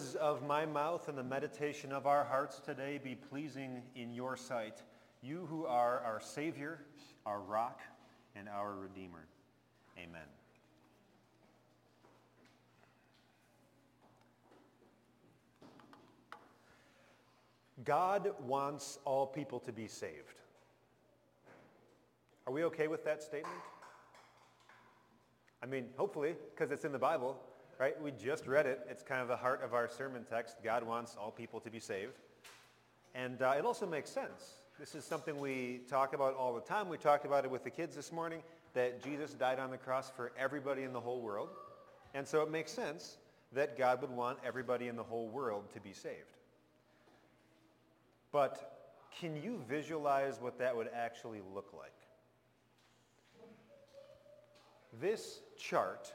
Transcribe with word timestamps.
words 0.00 0.14
of 0.14 0.42
my 0.46 0.64
mouth 0.64 1.08
and 1.08 1.18
the 1.18 1.22
meditation 1.22 1.92
of 1.92 2.06
our 2.06 2.24
hearts 2.24 2.58
today 2.58 2.98
be 3.02 3.14
pleasing 3.14 3.82
in 3.94 4.14
your 4.14 4.34
sight, 4.34 4.82
you 5.20 5.46
who 5.50 5.66
are 5.66 6.00
our 6.00 6.18
Savior, 6.20 6.80
our 7.26 7.40
rock, 7.40 7.80
and 8.34 8.48
our 8.48 8.72
Redeemer. 8.76 9.26
Amen. 9.98 10.22
God 17.84 18.30
wants 18.46 18.98
all 19.04 19.26
people 19.26 19.60
to 19.60 19.72
be 19.72 19.86
saved. 19.86 20.40
Are 22.46 22.52
we 22.54 22.64
okay 22.64 22.88
with 22.88 23.04
that 23.04 23.22
statement? 23.22 23.54
I 25.62 25.66
mean, 25.66 25.88
hopefully, 25.98 26.36
because 26.54 26.70
it's 26.70 26.86
in 26.86 26.92
the 26.92 26.98
Bible, 26.98 27.38
right? 27.80 28.00
We 28.02 28.10
just 28.10 28.46
read 28.46 28.66
it. 28.66 28.86
It's 28.90 29.02
kind 29.02 29.22
of 29.22 29.28
the 29.28 29.38
heart 29.38 29.62
of 29.64 29.72
our 29.72 29.88
sermon 29.88 30.26
text. 30.28 30.56
God 30.62 30.86
wants 30.86 31.16
all 31.18 31.30
people 31.30 31.60
to 31.60 31.70
be 31.70 31.80
saved. 31.80 32.12
And 33.14 33.40
uh, 33.40 33.54
it 33.56 33.64
also 33.64 33.86
makes 33.86 34.10
sense. 34.10 34.56
This 34.78 34.94
is 34.94 35.02
something 35.02 35.40
we 35.40 35.80
talk 35.88 36.12
about 36.12 36.34
all 36.36 36.54
the 36.54 36.60
time. 36.60 36.90
We 36.90 36.98
talked 36.98 37.24
about 37.24 37.46
it 37.46 37.50
with 37.50 37.64
the 37.64 37.70
kids 37.70 37.96
this 37.96 38.12
morning, 38.12 38.42
that 38.74 39.02
Jesus 39.02 39.32
died 39.32 39.58
on 39.58 39.70
the 39.70 39.78
cross 39.78 40.10
for 40.14 40.30
everybody 40.38 40.82
in 40.82 40.92
the 40.92 41.00
whole 41.00 41.22
world. 41.22 41.48
And 42.12 42.28
so 42.28 42.42
it 42.42 42.50
makes 42.50 42.70
sense 42.70 43.16
that 43.52 43.78
God 43.78 44.02
would 44.02 44.10
want 44.10 44.38
everybody 44.44 44.88
in 44.88 44.94
the 44.94 45.02
whole 45.02 45.28
world 45.28 45.64
to 45.72 45.80
be 45.80 45.94
saved. 45.94 46.36
But 48.30 49.00
can 49.18 49.42
you 49.42 49.64
visualize 49.66 50.38
what 50.38 50.58
that 50.58 50.76
would 50.76 50.90
actually 50.94 51.40
look 51.54 51.72
like? 51.72 51.90
This 55.00 55.40
chart 55.58 56.12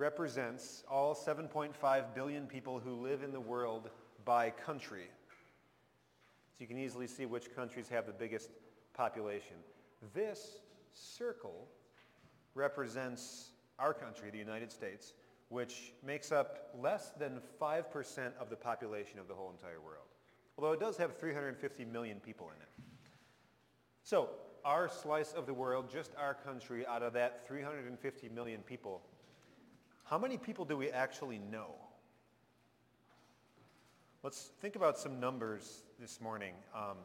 represents 0.00 0.82
all 0.90 1.14
7.5 1.14 2.14
billion 2.14 2.46
people 2.46 2.80
who 2.80 2.94
live 2.94 3.22
in 3.22 3.30
the 3.30 3.40
world 3.40 3.90
by 4.24 4.50
country. 4.50 5.08
So 6.52 6.60
you 6.60 6.66
can 6.66 6.78
easily 6.78 7.06
see 7.06 7.26
which 7.26 7.54
countries 7.54 7.88
have 7.88 8.06
the 8.06 8.12
biggest 8.12 8.50
population. 8.94 9.56
This 10.12 10.58
circle 10.92 11.68
represents 12.54 13.52
our 13.78 13.94
country, 13.94 14.30
the 14.30 14.38
United 14.38 14.72
States, 14.72 15.14
which 15.50 15.92
makes 16.04 16.32
up 16.32 16.74
less 16.80 17.12
than 17.18 17.40
5% 17.60 18.32
of 18.40 18.50
the 18.50 18.56
population 18.56 19.18
of 19.18 19.28
the 19.28 19.34
whole 19.34 19.50
entire 19.50 19.80
world 19.80 20.10
although 20.60 20.72
it 20.72 20.80
does 20.80 20.98
have 20.98 21.16
350 21.16 21.86
million 21.86 22.20
people 22.20 22.50
in 22.54 22.60
it. 22.60 22.68
So 24.02 24.28
our 24.62 24.90
slice 24.90 25.32
of 25.32 25.46
the 25.46 25.54
world, 25.54 25.90
just 25.90 26.10
our 26.18 26.34
country, 26.34 26.86
out 26.86 27.02
of 27.02 27.14
that 27.14 27.46
350 27.46 28.28
million 28.28 28.60
people, 28.60 29.00
how 30.10 30.18
many 30.18 30.36
people 30.36 30.64
do 30.64 30.76
we 30.76 30.90
actually 30.90 31.38
know? 31.38 31.68
Let's 34.24 34.50
think 34.60 34.74
about 34.74 34.98
some 34.98 35.20
numbers 35.20 35.84
this 36.00 36.20
morning. 36.20 36.54
Um, 36.74 36.96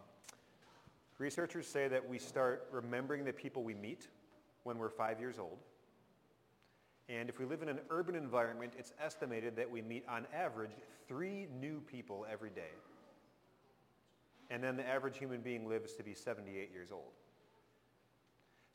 researchers 1.19 1.67
say 1.67 1.87
that 1.87 2.09
we 2.09 2.17
start 2.17 2.67
remembering 2.71 3.23
the 3.23 3.31
people 3.31 3.63
we 3.63 3.75
meet 3.75 4.07
when 4.63 4.79
we're 4.79 4.89
five 4.89 5.19
years 5.19 5.37
old. 5.37 5.59
And 7.07 7.29
if 7.29 7.37
we 7.37 7.45
live 7.45 7.61
in 7.61 7.69
an 7.69 7.79
urban 7.91 8.15
environment, 8.15 8.73
it's 8.75 8.91
estimated 8.99 9.55
that 9.57 9.69
we 9.69 9.83
meet 9.83 10.03
on 10.09 10.25
average 10.33 10.71
three 11.07 11.47
new 11.61 11.81
people 11.81 12.25
every 12.27 12.49
day 12.49 12.73
and 14.49 14.63
then 14.63 14.77
the 14.77 14.87
average 14.87 15.17
human 15.17 15.41
being 15.41 15.67
lives 15.67 15.93
to 15.93 16.03
be 16.03 16.13
78 16.13 16.71
years 16.71 16.89
old. 16.91 17.13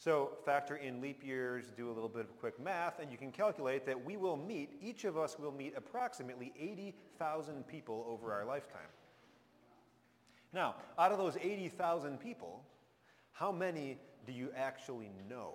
So 0.00 0.30
factor 0.46 0.76
in 0.76 1.02
leap 1.02 1.22
years, 1.22 1.66
do 1.76 1.90
a 1.90 1.92
little 1.92 2.08
bit 2.08 2.22
of 2.22 2.40
quick 2.40 2.58
math, 2.58 3.00
and 3.00 3.12
you 3.12 3.18
can 3.18 3.30
calculate 3.30 3.84
that 3.84 4.02
we 4.02 4.16
will 4.16 4.38
meet, 4.38 4.70
each 4.80 5.04
of 5.04 5.18
us 5.18 5.38
will 5.38 5.52
meet 5.52 5.74
approximately 5.76 6.54
80,000 6.58 7.68
people 7.68 8.06
over 8.08 8.32
our 8.32 8.46
lifetime. 8.46 8.80
Now, 10.54 10.76
out 10.98 11.12
of 11.12 11.18
those 11.18 11.36
80,000 11.36 12.18
people, 12.18 12.64
how 13.32 13.52
many 13.52 13.98
do 14.26 14.32
you 14.32 14.48
actually 14.56 15.10
know? 15.28 15.52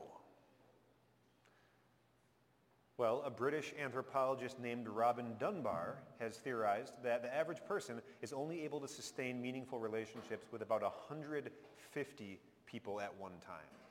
Well, 2.97 3.23
a 3.25 3.31
British 3.31 3.73
anthropologist 3.81 4.59
named 4.59 4.87
Robin 4.87 5.33
Dunbar 5.39 5.97
has 6.19 6.37
theorized 6.37 6.93
that 7.03 7.23
the 7.23 7.35
average 7.35 7.65
person 7.67 7.99
is 8.21 8.31
only 8.31 8.63
able 8.63 8.79
to 8.81 8.87
sustain 8.87 9.41
meaningful 9.41 9.79
relationships 9.79 10.45
with 10.51 10.61
about 10.61 10.83
150 10.83 12.39
people 12.67 13.01
at 13.01 13.11
one 13.19 13.33
time. 13.43 13.84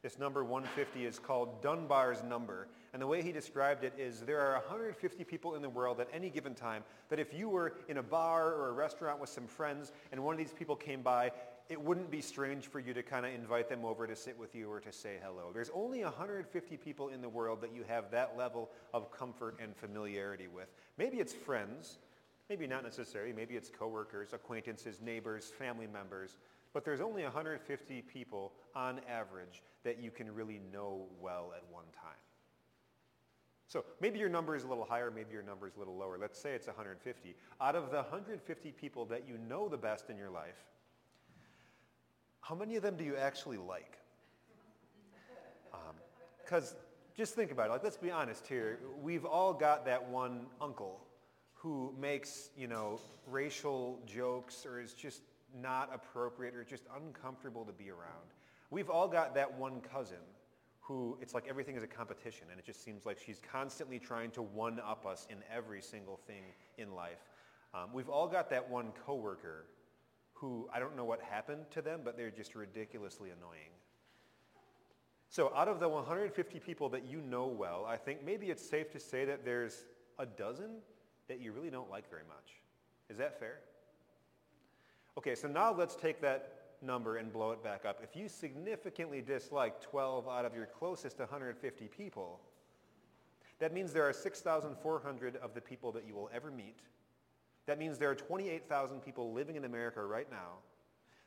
This 0.00 0.18
number 0.18 0.44
150 0.44 1.04
is 1.04 1.18
called 1.18 1.60
Dunbar's 1.60 2.22
number. 2.22 2.68
And 2.92 3.02
the 3.02 3.06
way 3.06 3.20
he 3.20 3.32
described 3.32 3.82
it 3.82 3.92
is 3.98 4.20
there 4.20 4.40
are 4.40 4.54
150 4.54 5.24
people 5.24 5.56
in 5.56 5.62
the 5.62 5.68
world 5.68 6.00
at 6.00 6.08
any 6.12 6.30
given 6.30 6.54
time 6.54 6.84
that 7.08 7.18
if 7.18 7.34
you 7.34 7.48
were 7.48 7.74
in 7.88 7.98
a 7.98 8.02
bar 8.02 8.54
or 8.54 8.68
a 8.68 8.72
restaurant 8.72 9.20
with 9.20 9.28
some 9.28 9.46
friends 9.46 9.92
and 10.12 10.22
one 10.22 10.34
of 10.34 10.38
these 10.38 10.52
people 10.52 10.76
came 10.76 11.02
by, 11.02 11.32
it 11.68 11.80
wouldn't 11.80 12.10
be 12.12 12.20
strange 12.20 12.68
for 12.68 12.78
you 12.78 12.94
to 12.94 13.02
kind 13.02 13.26
of 13.26 13.32
invite 13.34 13.68
them 13.68 13.84
over 13.84 14.06
to 14.06 14.14
sit 14.14 14.38
with 14.38 14.54
you 14.54 14.70
or 14.70 14.78
to 14.80 14.92
say 14.92 15.16
hello. 15.22 15.50
There's 15.52 15.70
only 15.74 16.02
150 16.04 16.76
people 16.76 17.08
in 17.08 17.20
the 17.20 17.28
world 17.28 17.60
that 17.60 17.74
you 17.74 17.82
have 17.88 18.10
that 18.12 18.38
level 18.38 18.70
of 18.94 19.10
comfort 19.10 19.58
and 19.60 19.76
familiarity 19.76 20.46
with. 20.46 20.68
Maybe 20.96 21.18
it's 21.18 21.34
friends, 21.34 21.98
maybe 22.48 22.66
not 22.66 22.84
necessarily, 22.84 23.32
maybe 23.32 23.56
it's 23.56 23.68
coworkers, 23.68 24.32
acquaintances, 24.32 25.00
neighbors, 25.02 25.52
family 25.58 25.86
members, 25.86 26.38
but 26.72 26.84
there's 26.84 27.00
only 27.00 27.22
150 27.22 28.02
people 28.02 28.52
on 28.74 29.00
average 29.08 29.62
that 29.84 30.00
you 30.00 30.10
can 30.10 30.34
really 30.34 30.60
know 30.72 31.06
well 31.20 31.52
at 31.56 31.62
one 31.70 31.84
time. 31.94 32.12
So 33.68 33.84
maybe 34.00 34.18
your 34.18 34.30
number 34.30 34.56
is 34.56 34.64
a 34.64 34.66
little 34.66 34.84
higher, 34.84 35.10
maybe 35.10 35.32
your 35.32 35.42
number 35.42 35.66
is 35.66 35.76
a 35.76 35.78
little 35.78 35.96
lower. 35.96 36.16
Let's 36.18 36.38
say 36.38 36.54
it's 36.54 36.66
150. 36.66 37.36
Out 37.60 37.76
of 37.76 37.90
the 37.90 37.98
150 37.98 38.72
people 38.72 39.04
that 39.06 39.24
you 39.28 39.36
know 39.46 39.68
the 39.68 39.76
best 39.76 40.08
in 40.08 40.16
your 40.16 40.30
life, 40.30 40.64
how 42.40 42.54
many 42.54 42.76
of 42.76 42.82
them 42.82 42.96
do 42.96 43.04
you 43.04 43.14
actually 43.16 43.58
like? 43.58 43.98
Because 46.42 46.72
um, 46.72 46.78
just 47.14 47.34
think 47.34 47.50
about 47.50 47.66
it. 47.66 47.72
Like, 47.72 47.84
let's 47.84 47.98
be 47.98 48.10
honest 48.10 48.46
here. 48.46 48.78
We've 49.02 49.26
all 49.26 49.52
got 49.52 49.84
that 49.84 50.08
one 50.08 50.46
uncle 50.62 51.00
who 51.52 51.92
makes, 52.00 52.48
you 52.56 52.68
know, 52.68 53.00
racial 53.26 53.98
jokes 54.06 54.64
or 54.64 54.80
is 54.80 54.94
just 54.94 55.20
not 55.56 55.90
appropriate 55.94 56.54
or 56.54 56.64
just 56.64 56.84
uncomfortable 56.96 57.64
to 57.64 57.72
be 57.72 57.90
around. 57.90 58.32
We've 58.70 58.90
all 58.90 59.08
got 59.08 59.34
that 59.34 59.58
one 59.58 59.80
cousin 59.80 60.18
who 60.80 61.18
it's 61.20 61.34
like 61.34 61.46
everything 61.48 61.76
is 61.76 61.82
a 61.82 61.86
competition 61.86 62.46
and 62.50 62.58
it 62.58 62.64
just 62.64 62.82
seems 62.82 63.04
like 63.04 63.18
she's 63.18 63.40
constantly 63.52 63.98
trying 63.98 64.30
to 64.32 64.42
one-up 64.42 65.04
us 65.06 65.26
in 65.30 65.36
every 65.54 65.82
single 65.82 66.18
thing 66.26 66.42
in 66.78 66.94
life. 66.94 67.30
Um, 67.74 67.90
we've 67.92 68.08
all 68.08 68.26
got 68.26 68.48
that 68.50 68.68
one 68.68 68.92
coworker 69.06 69.66
who 70.32 70.68
I 70.72 70.78
don't 70.78 70.96
know 70.96 71.04
what 71.04 71.20
happened 71.20 71.66
to 71.72 71.82
them, 71.82 72.00
but 72.04 72.16
they're 72.16 72.30
just 72.30 72.54
ridiculously 72.54 73.30
annoying. 73.30 73.72
So 75.28 75.52
out 75.54 75.68
of 75.68 75.78
the 75.78 75.88
150 75.88 76.58
people 76.60 76.88
that 76.90 77.04
you 77.04 77.20
know 77.20 77.46
well, 77.46 77.84
I 77.86 77.96
think 77.96 78.24
maybe 78.24 78.46
it's 78.46 78.66
safe 78.66 78.90
to 78.92 79.00
say 79.00 79.24
that 79.26 79.44
there's 79.44 79.84
a 80.18 80.24
dozen 80.24 80.78
that 81.28 81.40
you 81.40 81.52
really 81.52 81.70
don't 81.70 81.90
like 81.90 82.08
very 82.08 82.24
much. 82.26 82.62
Is 83.10 83.18
that 83.18 83.38
fair? 83.38 83.60
Okay, 85.18 85.34
so 85.34 85.48
now 85.48 85.74
let's 85.74 85.96
take 85.96 86.20
that 86.22 86.52
number 86.80 87.16
and 87.16 87.32
blow 87.32 87.50
it 87.50 87.62
back 87.62 87.84
up. 87.84 87.98
If 88.02 88.14
you 88.14 88.28
significantly 88.28 89.20
dislike 89.20 89.80
12 89.80 90.28
out 90.28 90.44
of 90.44 90.54
your 90.54 90.66
closest 90.66 91.18
150 91.18 91.88
people, 91.88 92.40
that 93.58 93.74
means 93.74 93.92
there 93.92 94.08
are 94.08 94.12
6,400 94.12 95.36
of 95.36 95.54
the 95.54 95.60
people 95.60 95.92
that 95.92 96.06
you 96.06 96.14
will 96.14 96.30
ever 96.32 96.50
meet 96.50 96.78
that 97.68 97.78
means 97.78 97.98
there 97.98 98.08
are 98.08 98.14
28,000 98.14 99.00
people 99.02 99.34
living 99.34 99.54
in 99.56 99.66
America 99.66 100.02
right 100.02 100.30
now. 100.30 100.54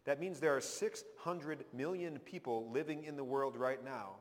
That 0.06 0.20
means 0.20 0.40
there 0.40 0.58
are 0.58 0.62
600 0.62 1.66
million 1.72 2.18
people 2.18 2.72
living 2.72 3.04
in 3.04 3.16
the 3.16 3.24
world 3.24 3.56
right 3.56 3.84
now 3.86 4.16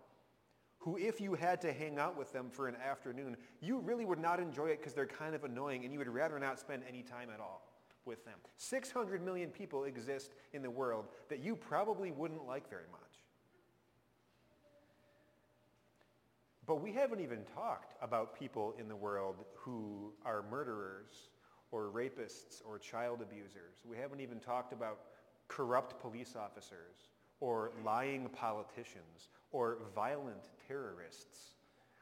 who 0.81 0.99
if 0.99 1.19
you 1.19 1.33
had 1.33 1.63
to 1.63 1.73
hang 1.73 1.99
out 1.99 2.19
with 2.19 2.31
them 2.31 2.51
for 2.51 2.69
an 2.69 2.77
afternoon, 2.77 3.39
you 3.63 3.79
really 3.79 4.05
would 4.05 4.19
not 4.19 4.39
enjoy 4.39 4.67
it 4.67 4.81
because 4.81 4.93
they're 4.93 5.07
kind 5.07 5.35
of 5.35 5.45
annoying 5.45 5.85
and 5.85 5.95
you 5.95 5.99
would 5.99 6.09
rather 6.09 6.39
not 6.39 6.59
spend 6.59 6.83
any 6.87 7.03
time 7.03 7.31
at 7.33 7.41
all 7.41 7.70
with 8.11 8.25
them. 8.25 8.35
600 8.57 9.25
million 9.25 9.51
people 9.51 9.85
exist 9.85 10.33
in 10.53 10.63
the 10.63 10.71
world 10.71 11.07
that 11.29 11.39
you 11.39 11.55
probably 11.55 12.11
wouldn't 12.11 12.45
like 12.45 12.69
very 12.69 12.89
much. 12.91 13.01
But 16.67 16.83
we 16.83 16.93
haven't 16.93 17.21
even 17.21 17.45
talked 17.55 17.95
about 18.03 18.37
people 18.37 18.75
in 18.81 18.89
the 18.89 18.97
world 18.97 19.37
who 19.55 20.13
are 20.25 20.43
murderers 20.51 21.31
or 21.71 21.89
rapists 21.95 22.63
or 22.69 22.81
child 22.81 23.23
abusers. 23.23 23.77
We 23.89 23.97
haven't 23.97 24.21
even 24.21 24.41
talked 24.41 24.73
about 24.73 24.99
corrupt 25.47 26.01
police 26.01 26.35
officers 26.37 27.11
or 27.39 27.71
lying 27.85 28.29
politicians 28.29 29.29
or 29.53 29.79
violent 29.95 30.49
terrorists. 30.67 31.55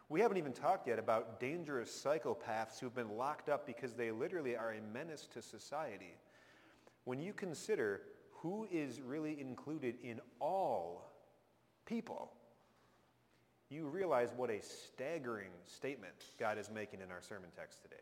We 0.09 0.21
haven't 0.21 0.39
even 0.39 0.53
talked 0.53 0.89
yet 0.89 0.99
about 0.99 1.39
dangerous 1.39 1.91
psychopaths 1.91 2.79
who've 2.81 2.95
been 2.95 3.17
locked 3.17 3.49
up 3.49 3.67
because 3.67 3.93
they 3.93 4.11
literally 4.11 4.57
are 4.57 4.73
a 4.73 4.81
menace 4.93 5.29
to 5.35 5.43
society. 5.43 6.15
When 7.05 7.21
you 7.21 7.35
consider 7.35 8.03
who 8.31 8.67
is 8.71 9.01
really 9.03 9.39
included 9.41 9.97
in 10.03 10.21
all 10.41 11.13
people, 11.85 12.33
you 13.69 13.87
realize 13.87 14.31
what 14.35 14.51
a 14.51 14.63
staggering 14.63 15.51
statement 15.67 16.15
God 16.39 16.57
is 16.57 16.71
making 16.71 17.01
in 17.01 17.11
our 17.11 17.21
sermon 17.21 17.51
text 17.57 17.83
today. 17.83 17.97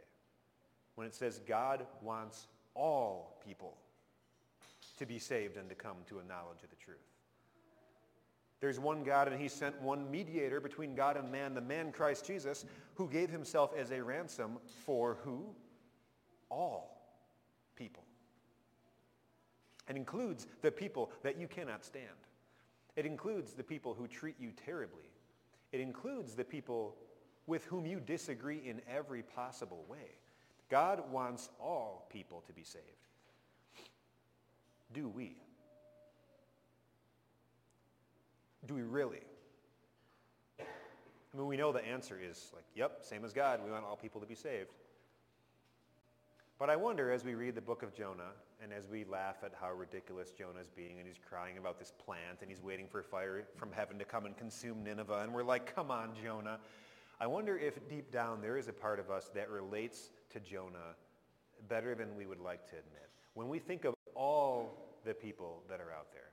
when 0.95 1.07
it 1.07 1.15
says 1.15 1.41
God 1.47 1.87
wants 2.03 2.47
all 2.75 3.41
people 3.45 3.77
to 4.99 5.07
be 5.07 5.19
saved 5.19 5.57
and 5.57 5.69
to 5.69 5.75
come 5.75 5.97
to 6.09 6.19
a 6.21 6.25
knowledge 6.25 6.63
of 6.65 6.71
the 6.71 6.77
truth. 6.77 7.16
There's 8.61 8.81
one 8.81 9.05
God 9.05 9.29
and 9.29 9.41
he 9.41 9.49
sent 9.49 9.81
one 9.83 10.11
mediator 10.11 10.61
between 10.61 10.95
God 10.95 11.17
and 11.17 11.31
man, 11.31 11.55
the 11.55 11.61
man 11.61 11.93
Christ 11.93 12.27
Jesus, 12.27 12.65
who 12.95 13.09
gave 13.09 13.31
himself 13.31 13.73
as 13.77 13.91
a 13.91 14.03
ransom 14.03 14.59
for 14.85 15.19
who? 15.23 15.55
All 16.51 16.97
people. 17.77 18.05
It 19.89 19.97
includes 19.97 20.47
the 20.63 20.73
people 20.73 21.13
that 21.23 21.39
you 21.39 21.47
cannot 21.47 21.85
stand. 21.85 22.07
It 22.97 23.05
includes 23.05 23.53
the 23.53 23.63
people 23.63 23.95
who 23.95 24.09
treat 24.09 24.37
you 24.41 24.53
terribly. 24.65 25.11
It 25.73 25.81
includes 25.81 26.35
the 26.35 26.45
people 26.45 26.97
with 27.47 27.65
whom 27.67 27.87
you 27.87 28.01
disagree 28.01 28.63
in 28.67 28.81
every 28.89 29.23
possible 29.23 29.85
way. 29.89 30.17
God 30.69 31.13
wants 31.13 31.51
all 31.61 32.09
people 32.11 32.43
to 32.47 32.53
be 32.53 32.65
saved. 32.65 32.85
Do 34.93 35.09
we? 35.09 35.37
Do 38.67 38.75
we 38.75 38.83
really? 38.83 39.21
I 40.59 41.37
mean, 41.37 41.47
we 41.47 41.57
know 41.57 41.73
the 41.73 41.85
answer 41.85 42.19
is 42.23 42.51
like, 42.55 42.65
yep, 42.75 42.99
same 43.03 43.25
as 43.25 43.33
God. 43.33 43.61
We 43.65 43.71
want 43.71 43.85
all 43.85 43.97
people 43.97 44.21
to 44.21 44.27
be 44.27 44.35
saved. 44.35 44.71
But 46.59 46.71
I 46.71 46.77
wonder 46.77 47.13
as 47.13 47.23
we 47.23 47.35
read 47.35 47.55
the 47.55 47.61
book 47.61 47.83
of 47.83 47.95
Jonah 47.95 48.33
and 48.63 48.73
as 48.73 48.89
we 48.89 49.05
laugh 49.05 49.37
at 49.45 49.53
how 49.61 49.73
ridiculous 49.73 50.31
Jonah 50.31 50.61
is 50.61 50.71
being 50.71 50.99
and 50.99 51.07
he's 51.07 51.21
crying 51.29 51.59
about 51.59 51.79
this 51.79 51.93
plant 52.05 52.39
and 52.41 52.49
he's 52.49 52.63
waiting 52.63 52.87
for 52.89 53.03
fire 53.03 53.47
from 53.57 53.71
heaven 53.73 53.99
to 53.99 54.07
come 54.07 54.25
and 54.25 54.35
consume 54.39 54.83
Nineveh 54.83 55.21
and 55.23 55.35
we're 55.35 55.43
like, 55.43 55.75
come 55.75 55.91
on, 55.91 56.13
Jonah. 56.23 56.59
I 57.21 57.27
wonder 57.27 57.59
if 57.59 57.87
deep 57.89 58.11
down 58.11 58.41
there 58.41 58.57
is 58.57 58.69
a 58.69 58.73
part 58.73 58.99
of 58.99 59.11
us 59.11 59.31
that 59.35 59.51
relates 59.51 60.11
to 60.31 60.41
Jonah 60.41 60.97
better 61.69 61.95
than 61.95 62.17
we 62.17 62.25
would 62.25 62.41
like 62.41 62.65
to 62.71 62.77
admit. 62.77 63.11
When 63.35 63.49
we 63.51 63.59
think 63.59 63.85
of 63.85 63.95
all 64.15 64.99
the 65.05 65.13
people 65.13 65.63
that 65.69 65.81
are 65.81 65.93
out 65.93 66.11
there, 66.13 66.26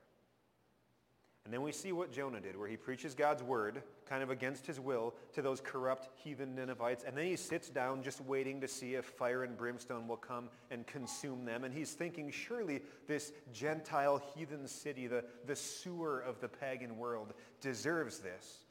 and 1.44 1.52
then 1.52 1.60
we 1.60 1.72
see 1.72 1.92
what 1.92 2.10
Jonah 2.10 2.40
did, 2.40 2.56
where 2.56 2.68
he 2.68 2.76
preaches 2.76 3.14
God's 3.14 3.42
word, 3.42 3.82
kind 4.08 4.22
of 4.22 4.30
against 4.30 4.66
his 4.66 4.80
will, 4.80 5.12
to 5.34 5.42
those 5.42 5.60
corrupt 5.60 6.08
heathen 6.14 6.54
Ninevites. 6.54 7.04
And 7.06 7.14
then 7.14 7.26
he 7.26 7.36
sits 7.36 7.68
down 7.68 8.02
just 8.02 8.22
waiting 8.22 8.62
to 8.62 8.68
see 8.68 8.94
if 8.94 9.04
fire 9.04 9.42
and 9.42 9.54
brimstone 9.54 10.08
will 10.08 10.16
come 10.16 10.48
and 10.70 10.86
consume 10.86 11.44
them. 11.44 11.64
And 11.64 11.74
he's 11.74 11.92
thinking, 11.92 12.30
surely 12.30 12.80
this 13.06 13.32
Gentile 13.52 14.22
heathen 14.34 14.66
city, 14.66 15.06
the, 15.06 15.22
the 15.46 15.54
sewer 15.54 16.20
of 16.20 16.40
the 16.40 16.48
pagan 16.48 16.96
world, 16.96 17.34
deserves 17.60 18.20
this. 18.20 18.64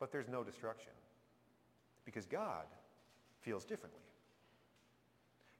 But 0.00 0.10
there's 0.10 0.28
no 0.28 0.42
destruction 0.42 0.92
because 2.04 2.26
God 2.26 2.64
feels 3.40 3.64
differently. 3.64 4.00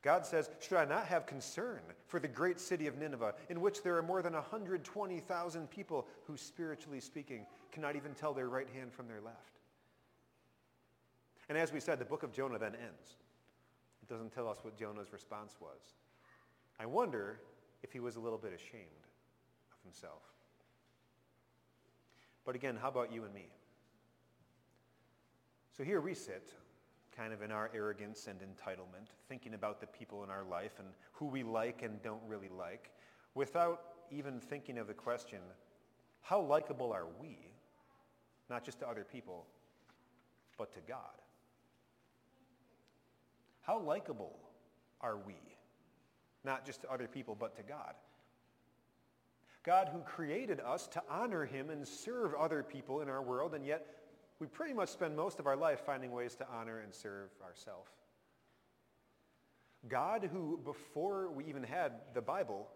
God 0.02 0.24
says, 0.24 0.48
should 0.60 0.78
I 0.78 0.86
not 0.86 1.06
have 1.06 1.26
concern 1.26 1.80
for 2.06 2.18
the 2.18 2.28
great 2.28 2.58
city 2.58 2.86
of 2.86 2.96
Nineveh, 2.96 3.34
in 3.50 3.60
which 3.60 3.82
there 3.82 3.96
are 3.98 4.02
more 4.02 4.22
than 4.22 4.32
120,000 4.32 5.70
people 5.70 6.06
who, 6.26 6.36
spiritually 6.38 7.00
speaking, 7.00 7.44
cannot 7.70 7.96
even 7.96 8.14
tell 8.14 8.32
their 8.32 8.48
right 8.48 8.68
hand 8.74 8.92
from 8.92 9.08
their 9.08 9.20
left? 9.20 9.58
And 11.50 11.58
as 11.58 11.72
we 11.72 11.80
said, 11.80 11.98
the 11.98 12.04
book 12.04 12.22
of 12.22 12.32
Jonah 12.32 12.58
then 12.58 12.74
ends. 12.74 13.16
It 14.02 14.08
doesn't 14.08 14.32
tell 14.32 14.48
us 14.48 14.58
what 14.62 14.78
Jonah's 14.78 15.12
response 15.12 15.56
was. 15.60 15.94
I 16.78 16.86
wonder 16.86 17.40
if 17.82 17.92
he 17.92 18.00
was 18.00 18.16
a 18.16 18.20
little 18.20 18.38
bit 18.38 18.54
ashamed 18.54 19.04
of 19.72 19.82
himself. 19.82 20.22
But 22.46 22.54
again, 22.54 22.78
how 22.80 22.88
about 22.88 23.12
you 23.12 23.24
and 23.24 23.34
me? 23.34 23.48
So 25.76 25.84
here 25.84 26.00
we 26.00 26.14
sit 26.14 26.52
kind 27.16 27.32
of 27.32 27.42
in 27.42 27.50
our 27.50 27.70
arrogance 27.74 28.26
and 28.28 28.40
entitlement, 28.40 29.08
thinking 29.28 29.54
about 29.54 29.80
the 29.80 29.86
people 29.86 30.24
in 30.24 30.30
our 30.30 30.44
life 30.44 30.78
and 30.78 30.88
who 31.12 31.26
we 31.26 31.42
like 31.42 31.82
and 31.82 32.02
don't 32.02 32.22
really 32.26 32.48
like, 32.48 32.90
without 33.34 33.82
even 34.10 34.40
thinking 34.40 34.78
of 34.78 34.86
the 34.86 34.94
question, 34.94 35.38
how 36.22 36.40
likable 36.40 36.92
are 36.92 37.06
we? 37.20 37.36
Not 38.48 38.64
just 38.64 38.80
to 38.80 38.88
other 38.88 39.04
people, 39.04 39.46
but 40.58 40.72
to 40.74 40.80
God. 40.86 40.98
How 43.62 43.78
likable 43.78 44.36
are 45.00 45.16
we? 45.16 45.36
Not 46.44 46.64
just 46.66 46.82
to 46.82 46.90
other 46.90 47.06
people, 47.06 47.36
but 47.38 47.56
to 47.56 47.62
God. 47.62 47.94
God 49.62 49.90
who 49.92 50.00
created 50.00 50.60
us 50.60 50.88
to 50.88 51.02
honor 51.10 51.44
him 51.44 51.70
and 51.70 51.86
serve 51.86 52.34
other 52.34 52.62
people 52.62 53.02
in 53.02 53.08
our 53.08 53.22
world, 53.22 53.54
and 53.54 53.64
yet 53.64 53.86
we 54.40 54.46
pretty 54.46 54.72
much 54.72 54.88
spend 54.88 55.14
most 55.14 55.38
of 55.38 55.46
our 55.46 55.56
life 55.56 55.80
finding 55.84 56.10
ways 56.12 56.34
to 56.36 56.46
honor 56.50 56.80
and 56.80 56.92
serve 56.92 57.28
ourselves. 57.44 57.90
God 59.88 60.28
who, 60.32 60.58
before 60.64 61.30
we 61.30 61.44
even 61.44 61.62
had 61.62 61.92
the 62.14 62.20
Bible, 62.20 62.66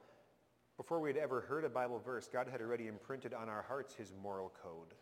before 0.76 1.00
we 1.00 1.08
had 1.08 1.16
ever 1.16 1.40
heard 1.40 1.64
a 1.64 1.68
Bible 1.68 1.98
verse, 1.98 2.28
God 2.32 2.48
had 2.50 2.60
already 2.60 2.86
imprinted 2.86 3.34
on 3.34 3.48
our 3.48 3.62
hearts 3.62 3.94
his 3.94 4.12
moral 4.22 4.52
code. 4.62 4.94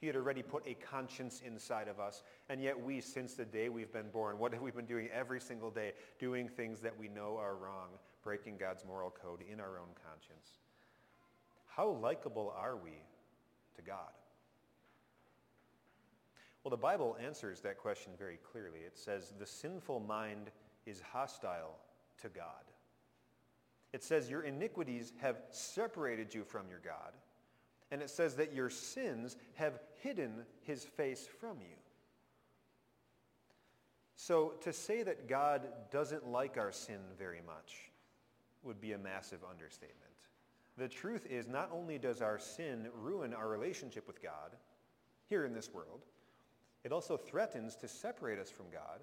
He 0.00 0.06
had 0.06 0.14
already 0.14 0.42
put 0.42 0.66
a 0.66 0.74
conscience 0.74 1.42
inside 1.44 1.88
of 1.88 1.98
us. 1.98 2.22
And 2.48 2.62
yet 2.62 2.80
we, 2.80 3.00
since 3.00 3.34
the 3.34 3.44
day 3.44 3.68
we've 3.68 3.92
been 3.92 4.10
born, 4.10 4.38
what 4.38 4.52
have 4.52 4.62
we 4.62 4.70
been 4.70 4.86
doing 4.86 5.08
every 5.12 5.40
single 5.40 5.70
day? 5.70 5.92
Doing 6.20 6.48
things 6.48 6.80
that 6.80 6.96
we 6.96 7.08
know 7.08 7.36
are 7.36 7.56
wrong, 7.56 7.88
breaking 8.22 8.58
God's 8.58 8.84
moral 8.84 9.10
code 9.10 9.42
in 9.50 9.58
our 9.58 9.78
own 9.78 9.88
conscience. 10.08 10.58
How 11.66 11.88
likable 11.88 12.54
are 12.56 12.76
we 12.76 12.92
to 13.76 13.82
God? 13.82 14.12
Well, 16.68 16.76
the 16.76 16.82
Bible 16.82 17.16
answers 17.24 17.60
that 17.60 17.78
question 17.78 18.12
very 18.18 18.38
clearly. 18.52 18.80
It 18.80 18.98
says 18.98 19.32
the 19.38 19.46
sinful 19.46 20.00
mind 20.00 20.50
is 20.84 21.00
hostile 21.00 21.78
to 22.20 22.28
God. 22.28 22.44
It 23.94 24.04
says 24.04 24.28
your 24.28 24.42
iniquities 24.42 25.14
have 25.16 25.40
separated 25.48 26.34
you 26.34 26.44
from 26.44 26.68
your 26.68 26.80
God. 26.84 27.14
And 27.90 28.02
it 28.02 28.10
says 28.10 28.34
that 28.34 28.52
your 28.52 28.68
sins 28.68 29.38
have 29.54 29.80
hidden 30.02 30.42
his 30.60 30.84
face 30.84 31.26
from 31.40 31.56
you. 31.62 31.76
So 34.16 34.52
to 34.60 34.70
say 34.70 35.02
that 35.04 35.26
God 35.26 35.68
doesn't 35.90 36.28
like 36.28 36.58
our 36.58 36.70
sin 36.70 37.00
very 37.18 37.40
much 37.46 37.90
would 38.62 38.78
be 38.78 38.92
a 38.92 38.98
massive 38.98 39.40
understatement. 39.50 39.96
The 40.76 40.86
truth 40.86 41.26
is 41.30 41.48
not 41.48 41.70
only 41.72 41.96
does 41.96 42.20
our 42.20 42.38
sin 42.38 42.88
ruin 42.94 43.32
our 43.32 43.48
relationship 43.48 44.06
with 44.06 44.22
God 44.22 44.50
here 45.30 45.46
in 45.46 45.54
this 45.54 45.72
world, 45.72 46.04
it 46.84 46.92
also 46.92 47.16
threatens 47.16 47.74
to 47.76 47.88
separate 47.88 48.38
us 48.38 48.50
from 48.50 48.66
God 48.72 49.00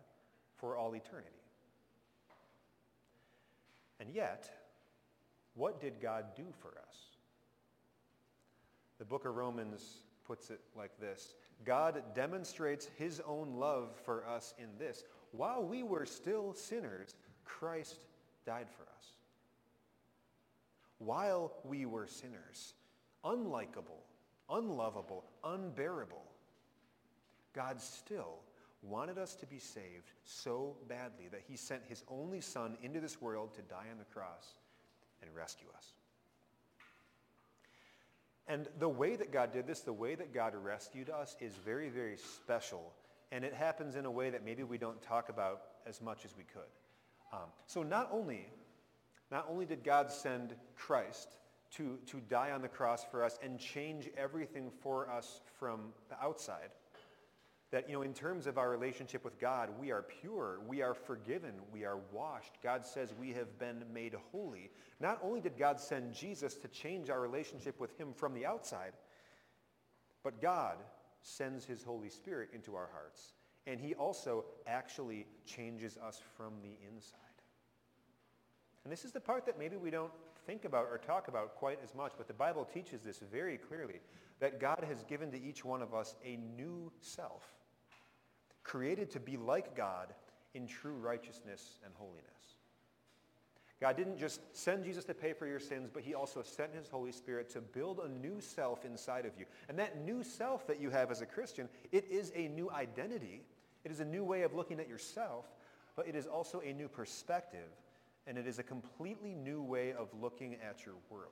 for 0.56 0.78
all 0.78 0.96
eternity. 0.96 1.30
And 4.00 4.10
yet, 4.14 4.50
what 5.56 5.80
did 5.80 6.02
God 6.02 6.26
do 6.36 6.46
for 6.60 6.70
us? 6.70 6.96
The 8.98 9.06
book 9.06 9.26
of 9.26 9.36
Romans 9.36 10.00
puts 10.26 10.50
it 10.50 10.60
like 10.76 10.98
this. 11.00 11.36
God 11.66 12.02
demonstrates 12.14 12.90
his 12.98 13.22
own 13.26 13.56
love 13.56 13.96
for 14.04 14.26
us 14.28 14.54
in 14.58 14.70
this. 14.78 15.04
While 15.32 15.64
we 15.64 15.84
were 15.84 16.06
still 16.06 16.54
sinners, 16.54 17.16
Christ 17.44 18.06
died 18.46 18.68
for 18.70 18.84
us. 18.84 19.14
While 20.98 21.54
we 21.64 21.86
were 21.86 22.08
sinners, 22.08 22.74
unlikable, 23.24 24.04
unlovable, 24.50 25.26
unbearable, 25.44 26.25
God 27.56 27.82
still 27.82 28.40
wanted 28.82 29.18
us 29.18 29.34
to 29.36 29.46
be 29.46 29.60
saved 29.60 30.12
so 30.24 30.76
badly 30.88 31.28
that 31.32 31.42
he 31.48 31.56
sent 31.56 31.82
his 31.88 32.04
only 32.10 32.42
son 32.42 32.78
into 32.84 33.00
this 33.00 33.22
world 33.22 33.54
to 33.56 33.62
die 33.62 33.88
on 33.92 33.98
the 33.98 34.06
cross 34.14 34.56
and 35.22 35.34
rescue 35.36 35.68
us. 35.76 35.94
And 38.48 38.68
the 38.78 38.90
way 38.90 39.16
that 39.16 39.32
God 39.32 39.52
did 39.52 39.66
this, 39.66 39.82
the 39.82 39.94
way 39.94 40.14
that 40.16 40.34
God 40.34 40.54
rescued 40.56 41.10
us 41.10 41.36
is 41.40 41.54
very, 41.56 41.90
very 41.90 42.18
special. 42.18 42.94
And 43.32 43.44
it 43.44 43.54
happens 43.54 43.96
in 43.96 44.06
a 44.06 44.12
way 44.12 44.30
that 44.30 44.46
maybe 44.46 44.64
we 44.64 44.78
don't 44.78 45.02
talk 45.02 45.30
about 45.30 45.62
as 45.88 46.00
much 46.02 46.26
as 46.26 46.38
we 46.38 46.44
could. 46.44 46.62
Um, 47.34 47.50
so 47.66 47.82
not 47.82 48.10
only, 48.12 48.46
not 49.32 49.48
only 49.50 49.66
did 49.66 49.84
God 49.84 50.12
send 50.12 50.56
Christ 50.76 51.30
to, 51.72 51.98
to 52.06 52.18
die 52.30 52.52
on 52.52 52.62
the 52.62 52.68
cross 52.68 53.04
for 53.04 53.24
us 53.24 53.40
and 53.42 53.60
change 53.60 54.10
everything 54.16 54.70
for 54.70 55.10
us 55.10 55.42
from 55.58 55.92
the 56.10 56.24
outside, 56.24 56.70
that, 57.72 57.90
you 57.90 57.96
know, 57.96 58.04
in 58.04 58.14
terms 58.14 58.48
of 58.48 58.58
our 58.58 58.70
relationship 58.70 59.24
with 59.24 59.40
God, 59.40 59.70
we 59.80 59.92
are 59.92 60.04
pure, 60.04 60.60
we 60.68 60.82
are 60.82 60.94
forgiven, 60.94 61.54
we 61.74 61.84
are 61.84 61.98
washed. 62.12 62.58
God 62.62 62.86
says 62.86 63.14
we 63.20 63.34
have 63.34 63.58
been 63.58 63.84
made 63.94 64.16
holy. 64.32 64.70
Not 65.00 65.20
only 65.24 65.42
did 65.42 65.58
God 65.58 65.80
send 65.80 66.14
Jesus 66.14 66.56
to 66.56 66.68
change 66.68 67.10
our 67.10 67.20
relationship 67.20 67.80
with 67.80 68.00
him 68.00 68.14
from 68.14 68.34
the 68.34 68.46
outside, 68.46 68.94
but 70.24 70.42
God 70.42 70.78
sends 71.22 71.66
his 71.66 71.84
Holy 71.84 72.10
Spirit 72.10 72.50
into 72.54 72.76
our 72.76 72.90
hearts. 72.94 73.34
And 73.68 73.80
he 73.80 73.96
also 73.96 74.46
actually 74.68 75.26
changes 75.46 75.98
us 75.98 76.22
from 76.38 76.54
the 76.62 76.78
inside. 76.88 77.20
And 78.84 78.92
this 78.92 79.04
is 79.04 79.12
the 79.12 79.20
part 79.20 79.46
that 79.48 79.58
maybe 79.58 79.76
we 79.76 79.90
don't 79.90 80.12
think 80.46 80.66
about 80.66 80.88
or 80.92 81.00
talk 81.00 81.28
about 81.28 81.56
quite 81.56 81.80
as 81.84 81.96
much, 81.96 82.14
but 82.18 82.28
the 82.28 82.34
Bible 82.34 82.64
teaches 82.64 83.02
this 83.02 83.20
very 83.32 83.58
clearly, 83.58 84.00
that 84.40 84.60
God 84.60 84.86
has 84.88 85.04
given 85.04 85.32
to 85.32 85.42
each 85.42 85.64
one 85.64 85.82
of 85.82 85.94
us 85.94 86.16
a 86.24 86.38
new 86.58 86.92
self 87.00 87.44
created 88.64 89.12
to 89.12 89.20
be 89.20 89.38
like 89.38 89.76
God 89.76 90.14
in 90.54 90.68
true 90.68 90.96
righteousness 90.96 91.80
and 91.86 91.94
holiness. 91.96 92.26
God 93.82 93.98
didn't 93.98 94.18
just 94.18 94.40
send 94.54 94.86
Jesus 94.86 95.04
to 95.06 95.14
pay 95.14 95.34
for 95.34 95.46
your 95.46 95.60
sins, 95.60 95.90
but 95.94 96.02
he 96.02 96.14
also 96.14 96.42
sent 96.42 96.74
his 96.74 96.88
Holy 96.88 97.12
Spirit 97.12 97.50
to 97.52 97.62
build 97.62 98.00
a 98.00 98.08
new 98.08 98.40
self 98.40 98.86
inside 98.86 99.26
of 99.26 99.34
you. 99.38 99.46
And 99.68 99.78
that 99.78 100.04
new 100.04 100.24
self 100.24 100.66
that 100.68 100.80
you 100.80 100.90
have 100.90 101.12
as 101.12 101.22
a 101.22 101.26
Christian, 101.26 101.68
it 101.92 102.06
is 102.10 102.32
a 102.36 102.48
new 102.48 102.72
identity. 102.72 103.44
It 103.84 103.92
is 103.92 104.00
a 104.00 104.06
new 104.06 104.24
way 104.24 104.44
of 104.44 104.56
looking 104.56 104.80
at 104.80 104.88
yourself, 104.88 105.46
but 105.96 106.08
it 106.08 106.16
is 106.16 106.26
also 106.26 106.62
a 106.62 106.74
new 106.74 106.88
perspective, 106.88 107.70
and 108.26 108.38
it 108.38 108.48
is 108.48 108.60
a 108.60 108.64
completely 108.64 109.36
new 109.36 109.62
way 109.62 109.94
of 109.94 110.08
looking 110.20 110.56
at 110.68 110.86
your 110.86 110.96
world. 111.10 111.30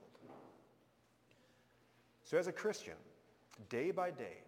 So 2.34 2.40
as 2.40 2.48
a 2.48 2.52
Christian, 2.52 2.96
day 3.70 3.92
by 3.92 4.10
day, 4.10 4.42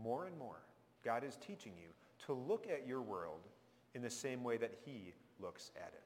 more 0.00 0.26
and 0.26 0.38
more, 0.38 0.60
God 1.04 1.24
is 1.24 1.36
teaching 1.36 1.72
you 1.76 1.88
to 2.26 2.32
look 2.32 2.68
at 2.72 2.86
your 2.86 3.02
world 3.02 3.40
in 3.96 4.02
the 4.02 4.08
same 4.08 4.44
way 4.44 4.56
that 4.56 4.72
he 4.84 5.12
looks 5.40 5.72
at 5.74 5.92
it. 5.92 6.04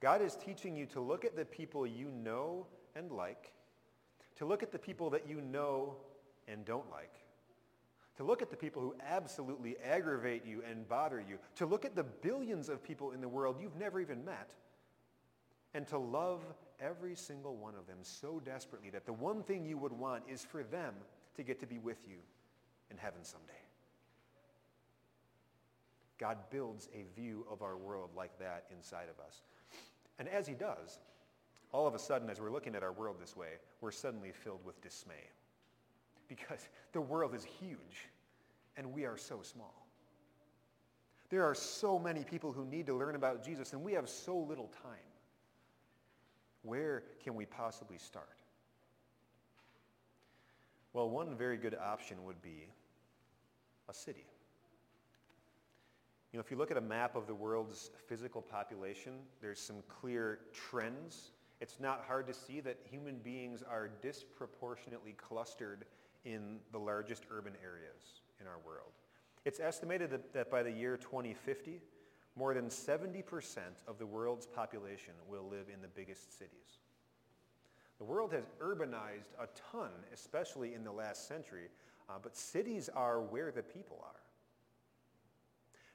God 0.00 0.22
is 0.22 0.34
teaching 0.34 0.74
you 0.74 0.86
to 0.86 1.00
look 1.02 1.26
at 1.26 1.36
the 1.36 1.44
people 1.44 1.86
you 1.86 2.10
know 2.10 2.66
and 2.96 3.12
like, 3.12 3.52
to 4.36 4.46
look 4.46 4.62
at 4.62 4.72
the 4.72 4.78
people 4.78 5.10
that 5.10 5.28
you 5.28 5.42
know 5.42 5.94
and 6.48 6.64
don't 6.64 6.90
like, 6.90 7.12
to 8.16 8.24
look 8.24 8.40
at 8.40 8.48
the 8.48 8.56
people 8.56 8.80
who 8.80 8.94
absolutely 9.06 9.76
aggravate 9.84 10.46
you 10.46 10.62
and 10.66 10.88
bother 10.88 11.20
you, 11.20 11.36
to 11.56 11.66
look 11.66 11.84
at 11.84 11.94
the 11.94 12.04
billions 12.04 12.70
of 12.70 12.82
people 12.82 13.10
in 13.10 13.20
the 13.20 13.28
world 13.28 13.56
you've 13.60 13.76
never 13.76 14.00
even 14.00 14.24
met, 14.24 14.54
and 15.74 15.86
to 15.88 15.98
love 15.98 16.40
every 16.80 17.14
single 17.14 17.56
one 17.56 17.74
of 17.74 17.86
them 17.86 17.98
so 18.02 18.40
desperately 18.44 18.90
that 18.90 19.06
the 19.06 19.12
one 19.12 19.42
thing 19.42 19.64
you 19.64 19.78
would 19.78 19.92
want 19.92 20.24
is 20.28 20.44
for 20.44 20.62
them 20.62 20.94
to 21.36 21.42
get 21.42 21.60
to 21.60 21.66
be 21.66 21.78
with 21.78 21.98
you 22.08 22.16
in 22.90 22.96
heaven 22.96 23.22
someday. 23.22 23.52
God 26.18 26.38
builds 26.50 26.88
a 26.94 27.04
view 27.18 27.44
of 27.50 27.62
our 27.62 27.76
world 27.76 28.10
like 28.16 28.38
that 28.38 28.64
inside 28.70 29.08
of 29.10 29.24
us. 29.24 29.42
And 30.18 30.28
as 30.28 30.46
he 30.46 30.54
does, 30.54 31.00
all 31.72 31.86
of 31.86 31.94
a 31.94 31.98
sudden, 31.98 32.30
as 32.30 32.40
we're 32.40 32.52
looking 32.52 32.76
at 32.76 32.84
our 32.84 32.92
world 32.92 33.16
this 33.20 33.36
way, 33.36 33.54
we're 33.80 33.90
suddenly 33.90 34.30
filled 34.30 34.64
with 34.64 34.80
dismay. 34.80 35.30
Because 36.28 36.68
the 36.92 37.00
world 37.00 37.34
is 37.34 37.44
huge, 37.44 38.08
and 38.76 38.92
we 38.92 39.04
are 39.04 39.16
so 39.16 39.40
small. 39.42 39.86
There 41.30 41.44
are 41.44 41.54
so 41.54 41.98
many 41.98 42.22
people 42.22 42.52
who 42.52 42.64
need 42.64 42.86
to 42.86 42.94
learn 42.94 43.16
about 43.16 43.44
Jesus, 43.44 43.72
and 43.72 43.82
we 43.82 43.92
have 43.94 44.08
so 44.08 44.36
little 44.36 44.70
time. 44.82 45.13
Where 46.64 47.04
can 47.22 47.34
we 47.34 47.46
possibly 47.46 47.98
start? 47.98 48.40
Well, 50.92 51.10
one 51.10 51.36
very 51.36 51.56
good 51.56 51.76
option 51.76 52.24
would 52.24 52.40
be 52.40 52.68
a 53.88 53.94
city. 53.94 54.26
You 56.32 56.38
know, 56.38 56.42
if 56.44 56.50
you 56.50 56.56
look 56.56 56.70
at 56.70 56.76
a 56.76 56.80
map 56.80 57.14
of 57.14 57.26
the 57.26 57.34
world's 57.34 57.90
physical 58.08 58.42
population, 58.42 59.12
there's 59.40 59.60
some 59.60 59.82
clear 59.88 60.40
trends. 60.52 61.30
It's 61.60 61.78
not 61.78 62.04
hard 62.08 62.26
to 62.26 62.34
see 62.34 62.60
that 62.60 62.78
human 62.90 63.18
beings 63.18 63.62
are 63.62 63.90
disproportionately 64.02 65.12
clustered 65.12 65.84
in 66.24 66.58
the 66.72 66.78
largest 66.78 67.24
urban 67.30 67.52
areas 67.62 68.22
in 68.40 68.46
our 68.46 68.58
world. 68.66 68.92
It's 69.44 69.60
estimated 69.60 70.10
that, 70.10 70.32
that 70.32 70.50
by 70.50 70.62
the 70.62 70.70
year 70.70 70.96
2050, 70.96 71.80
more 72.36 72.54
than 72.54 72.66
70% 72.66 73.22
of 73.86 73.98
the 73.98 74.06
world's 74.06 74.46
population 74.46 75.14
will 75.28 75.48
live 75.48 75.66
in 75.72 75.80
the 75.80 75.88
biggest 75.88 76.36
cities. 76.38 76.80
The 77.98 78.04
world 78.04 78.32
has 78.32 78.44
urbanized 78.60 79.32
a 79.38 79.46
ton, 79.72 79.90
especially 80.12 80.74
in 80.74 80.82
the 80.82 80.92
last 80.92 81.28
century, 81.28 81.68
uh, 82.08 82.14
but 82.20 82.36
cities 82.36 82.88
are 82.88 83.20
where 83.20 83.52
the 83.52 83.62
people 83.62 84.02
are. 84.04 84.20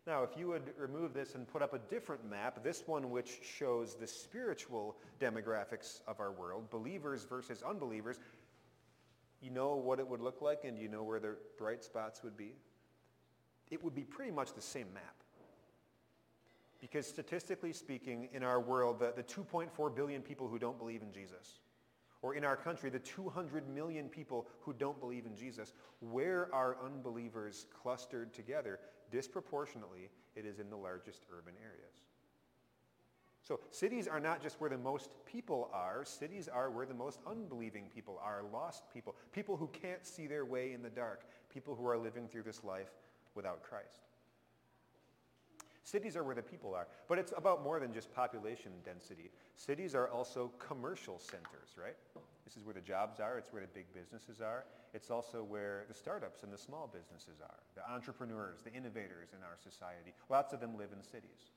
Now, 0.08 0.24
if 0.24 0.38
you 0.38 0.48
would 0.48 0.72
remove 0.78 1.14
this 1.14 1.36
and 1.36 1.48
put 1.48 1.62
up 1.62 1.74
a 1.74 1.80
different 1.90 2.28
map, 2.28 2.64
this 2.64 2.84
one 2.88 3.12
which 3.12 3.42
shows 3.44 3.96
the 3.96 4.08
spiritual 4.08 4.96
demographics 5.20 6.02
of 6.08 6.20
our 6.20 6.32
world, 6.32 6.70
believers 6.72 7.26
versus 7.26 7.62
unbelievers, 7.62 8.18
you 9.42 9.52
know 9.52 9.76
what 9.76 10.00
it 10.00 10.08
would 10.08 10.22
look 10.22 10.42
like 10.42 10.64
and 10.64 10.80
you 10.80 10.88
know 10.88 11.04
where 11.04 11.20
the 11.20 11.36
bright 11.58 11.84
spots 11.84 12.24
would 12.24 12.38
be? 12.38 12.54
It 13.70 13.84
would 13.84 13.94
be 13.94 14.04
pretty 14.04 14.32
much 14.32 14.54
the 14.54 14.62
same 14.62 14.88
map. 14.94 15.16
Because 16.80 17.06
statistically 17.06 17.74
speaking, 17.74 18.30
in 18.34 18.44
our 18.44 18.60
world, 18.60 19.00
the, 19.00 19.14
the 19.16 19.24
2.4 19.24 19.96
billion 19.96 20.22
people 20.22 20.48
who 20.48 20.58
don't 20.58 20.78
believe 20.78 21.02
in 21.02 21.12
Jesus, 21.12 21.60
or 22.22 22.36
in 22.36 22.44
our 22.44 22.56
country, 22.56 22.90
the 22.90 23.00
200 23.00 23.68
million 23.70 24.08
people 24.08 24.48
who 24.62 24.74
don't 24.74 25.00
believe 25.00 25.26
in 25.26 25.36
Jesus, 25.36 25.74
where 26.00 26.54
are 26.54 26.78
unbelievers 26.84 27.66
clustered 27.82 28.34
together? 28.34 28.80
disproportionately, 29.12 30.10
it 30.36 30.46
is 30.46 30.60
in 30.60 30.70
the 30.70 30.76
largest 30.76 31.26
urban 31.32 31.54
areas. 31.62 32.04
So 33.42 33.60
cities 33.72 34.08
are 34.08 34.20
not 34.20 34.44
just 34.44 34.60
where 34.62 34.70
the 34.70 34.78
most 34.78 35.10
people 35.26 35.70
are. 35.74 36.06
Cities 36.06 36.48
are 36.48 36.70
where 36.70 36.86
the 36.86 36.94
most 36.94 37.20
unbelieving 37.26 37.86
people 37.94 38.20
are, 38.24 38.44
lost 38.52 38.84
people, 38.94 39.16
people 39.32 39.58
who 39.58 39.68
can't 39.68 40.06
see 40.06 40.28
their 40.28 40.46
way 40.46 40.74
in 40.74 40.84
the 40.84 40.90
dark, 40.90 41.26
people 41.52 41.74
who 41.74 41.88
are 41.88 41.98
living 41.98 42.28
through 42.28 42.44
this 42.44 42.64
life 42.64 42.92
without 43.36 43.64
Christ. 43.64 44.09
Cities 45.84 46.16
are 46.16 46.24
where 46.24 46.36
the 46.36 46.42
people 46.42 46.76
are, 46.76 46.88
but 47.08 47.18
it's 47.18 47.34
about 47.36 47.64
more 47.64 47.80
than 47.80 47.94
just 47.94 48.14
population 48.14 48.72
density. 48.84 49.32
Cities 49.56 49.96
are 49.96 50.10
also 50.10 50.52
commercial 50.60 51.18
centers, 51.18 51.76
right? 51.82 51.96
This 52.46 52.58
is 52.58 52.64
where 52.64 52.74
the 52.74 52.82
jobs 52.82 53.20
are. 53.20 53.38
It's 53.38 53.54
where 53.54 53.62
the 53.62 53.68
big 53.68 53.86
businesses 53.94 54.42
are. 54.42 54.66
It's 54.94 55.10
also 55.10 55.44
where 55.44 55.86
the 55.88 55.94
startups 55.94 56.44
and 56.44 56.52
the 56.52 56.58
small 56.58 56.92
businesses 56.92 57.42
are, 57.42 57.60
the 57.76 57.92
entrepreneurs, 57.92 58.62
the 58.64 58.74
innovators 58.74 59.30
in 59.38 59.44
our 59.44 59.58
society. 59.64 60.14
Lots 60.30 60.54
of 60.54 60.60
them 60.60 60.78
live 60.78 60.90
in 60.96 61.04
cities. 61.04 61.52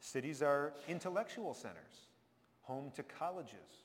Cities 0.00 0.42
are 0.42 0.74
intellectual 0.86 1.54
centers, 1.54 2.08
home 2.62 2.90
to 2.94 3.02
colleges, 3.02 3.84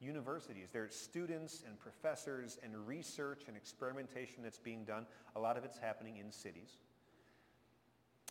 universities. 0.00 0.68
There 0.72 0.84
are 0.84 0.90
students 0.90 1.64
and 1.66 1.78
professors 1.78 2.58
and 2.62 2.86
research 2.86 3.42
and 3.48 3.56
experimentation 3.56 4.42
that's 4.42 4.58
being 4.58 4.84
done. 4.84 5.06
A 5.34 5.40
lot 5.40 5.56
of 5.56 5.64
it's 5.64 5.78
happening 5.78 6.18
in 6.18 6.30
cities. 6.30 6.78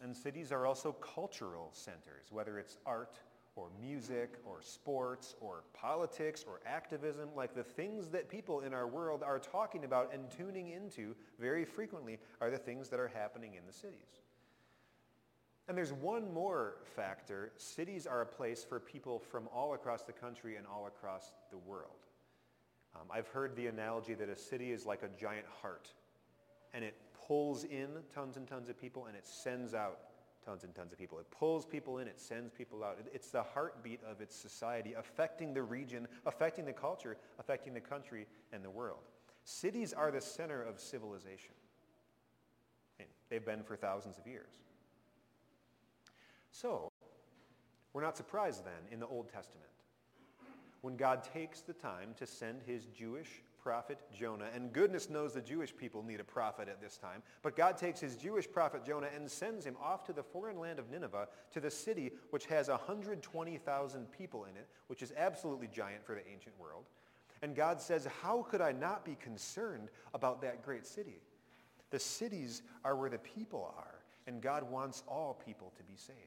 And 0.04 0.16
cities 0.16 0.52
are 0.52 0.66
also 0.66 0.92
cultural 0.92 1.70
centers, 1.72 2.32
whether 2.32 2.60
it's 2.60 2.78
art 2.86 3.18
or 3.56 3.70
music 3.82 4.34
or 4.44 4.62
sports 4.62 5.36
or 5.40 5.64
politics 5.74 6.44
or 6.46 6.60
activism, 6.66 7.30
like 7.36 7.56
the 7.56 7.64
things 7.64 8.10
that 8.10 8.30
people 8.30 8.62
in 8.62 8.74
our 8.74 8.88
world 8.88 9.24
are 9.24 9.40
talking 9.40 9.86
about 9.86 10.14
and 10.14 10.30
tuning 10.30 10.70
into 10.70 11.16
very 11.40 11.64
frequently 11.64 12.20
are 12.42 12.52
the 12.52 12.58
things 12.58 12.90
that 12.90 13.00
are 13.00 13.08
happening 13.08 13.56
in 13.56 13.66
the 13.66 13.72
cities. 13.72 14.22
And 15.68 15.78
there's 15.78 15.94
one 15.94 16.32
more 16.34 16.76
factor. 16.96 17.52
Cities 17.56 18.06
are 18.06 18.22
a 18.22 18.26
place 18.26 18.64
for 18.64 18.80
people 18.80 19.18
from 19.18 19.48
all 19.54 19.74
across 19.74 20.04
the 20.04 20.12
country 20.12 20.58
and 20.58 20.68
all 20.68 20.88
across 20.88 21.32
the 21.50 21.58
world. 21.58 22.06
Um, 22.96 23.08
I've 23.12 23.28
heard 23.28 23.56
the 23.56 23.68
analogy 23.68 24.14
that 24.14 24.30
a 24.30 24.36
city 24.36 24.72
is 24.72 24.86
like 24.86 25.02
a 25.02 25.10
giant 25.20 25.46
heart, 25.62 25.90
and 26.74 26.84
it 26.84 26.96
pulls 27.28 27.64
in 27.64 27.90
tons 28.14 28.38
and 28.38 28.48
tons 28.48 28.70
of 28.70 28.80
people, 28.80 29.06
and 29.06 29.16
it 29.16 29.26
sends 29.26 29.74
out 29.74 30.00
tons 30.46 30.64
and 30.64 30.76
tons 30.76 30.92
of 30.92 31.00
people. 31.00 31.18
It 31.20 31.30
pulls 31.32 31.66
people 31.66 31.98
in, 31.98 32.08
it 32.08 32.20
sends 32.20 32.52
people 32.52 32.84
out. 32.84 32.98
It's 33.14 33.30
the 33.30 33.44
heartbeat 33.44 34.00
of 34.10 34.22
its 34.22 34.36
society, 34.36 34.94
affecting 34.94 35.54
the 35.54 35.64
region, 35.64 36.08
affecting 36.26 36.66
the 36.66 36.74
culture, 36.74 37.18
affecting 37.40 37.74
the 37.74 37.80
country 37.80 38.28
and 38.54 38.64
the 38.64 38.70
world. 38.70 39.00
Cities 39.44 39.94
are 39.94 40.12
the 40.12 40.22
center 40.22 40.62
of 40.62 40.80
civilization. 40.80 41.54
They've 43.30 43.46
been 43.46 43.64
for 43.64 43.76
thousands 43.76 44.18
of 44.20 44.28
years. 44.28 44.54
So, 46.52 46.92
we're 47.94 48.04
not 48.04 48.16
surprised 48.18 48.64
then 48.64 48.92
in 48.92 49.00
the 49.00 49.08
Old 49.08 49.30
Testament 49.30 49.70
when 50.82 50.96
God 50.96 51.24
takes 51.24 51.62
the 51.62 51.74
time 51.74 52.10
to 52.18 52.28
send 52.28 52.62
his 52.62 52.86
Jewish 52.86 53.42
prophet 53.66 53.98
Jonah. 54.16 54.46
And 54.54 54.72
goodness 54.72 55.10
knows 55.10 55.34
the 55.34 55.42
Jewish 55.42 55.76
people 55.76 56.04
need 56.04 56.20
a 56.20 56.24
prophet 56.24 56.70
at 56.70 56.80
this 56.80 56.98
time. 56.98 57.24
But 57.42 57.56
God 57.56 57.78
takes 57.78 58.00
his 58.00 58.16
Jewish 58.16 58.50
prophet 58.50 58.86
Jonah 58.86 59.10
and 59.14 59.30
sends 59.30 59.66
him 59.66 59.76
off 59.84 60.04
to 60.04 60.14
the 60.14 60.22
foreign 60.22 60.60
land 60.60 60.78
of 60.78 60.92
Nineveh, 60.92 61.28
to 61.52 61.60
the 61.60 61.72
city 61.72 62.12
which 62.30 62.46
has 62.46 62.70
120,000 62.70 64.12
people 64.12 64.44
in 64.44 64.56
it, 64.56 64.68
which 64.86 65.02
is 65.02 65.12
absolutely 65.18 65.68
giant 65.68 66.06
for 66.06 66.14
the 66.14 66.22
ancient 66.32 66.54
world. 66.60 66.84
And 67.42 67.56
God 67.56 67.82
says, 67.82 68.08
how 68.22 68.44
could 68.44 68.62
I 68.62 68.72
not 68.72 69.04
be 69.04 69.16
concerned 69.16 69.90
about 70.14 70.44
that 70.44 70.64
great 70.64 70.86
city? 70.86 71.20
The 71.90 72.00
cities 72.00 72.62
are 72.84 72.96
where 72.96 73.10
the 73.10 73.18
people 73.18 73.74
are, 73.76 73.96
and 74.28 74.44
God 74.44 74.70
wants 74.70 75.02
all 75.08 75.42
people 75.44 75.74
to 75.78 75.84
be 75.84 75.96
saved. 75.96 76.20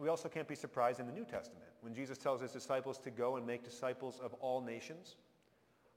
We 0.00 0.08
also 0.08 0.30
can't 0.30 0.48
be 0.48 0.54
surprised 0.54 0.98
in 0.98 1.06
the 1.06 1.12
New 1.12 1.26
Testament 1.26 1.68
when 1.82 1.94
Jesus 1.94 2.16
tells 2.16 2.40
his 2.40 2.52
disciples 2.52 2.98
to 3.00 3.10
go 3.10 3.36
and 3.36 3.46
make 3.46 3.62
disciples 3.62 4.18
of 4.18 4.32
all 4.34 4.62
nations, 4.62 5.16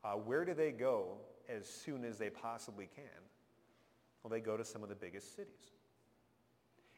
uh, 0.03 0.11
where 0.11 0.43
do 0.43 0.53
they 0.53 0.71
go 0.71 1.15
as 1.47 1.65
soon 1.65 2.03
as 2.03 2.17
they 2.17 2.29
possibly 2.29 2.89
can? 2.93 3.05
Well, 4.21 4.29
they 4.29 4.41
go 4.41 4.57
to 4.57 4.65
some 4.65 4.83
of 4.83 4.89
the 4.89 4.95
biggest 4.95 5.35
cities. 5.37 5.71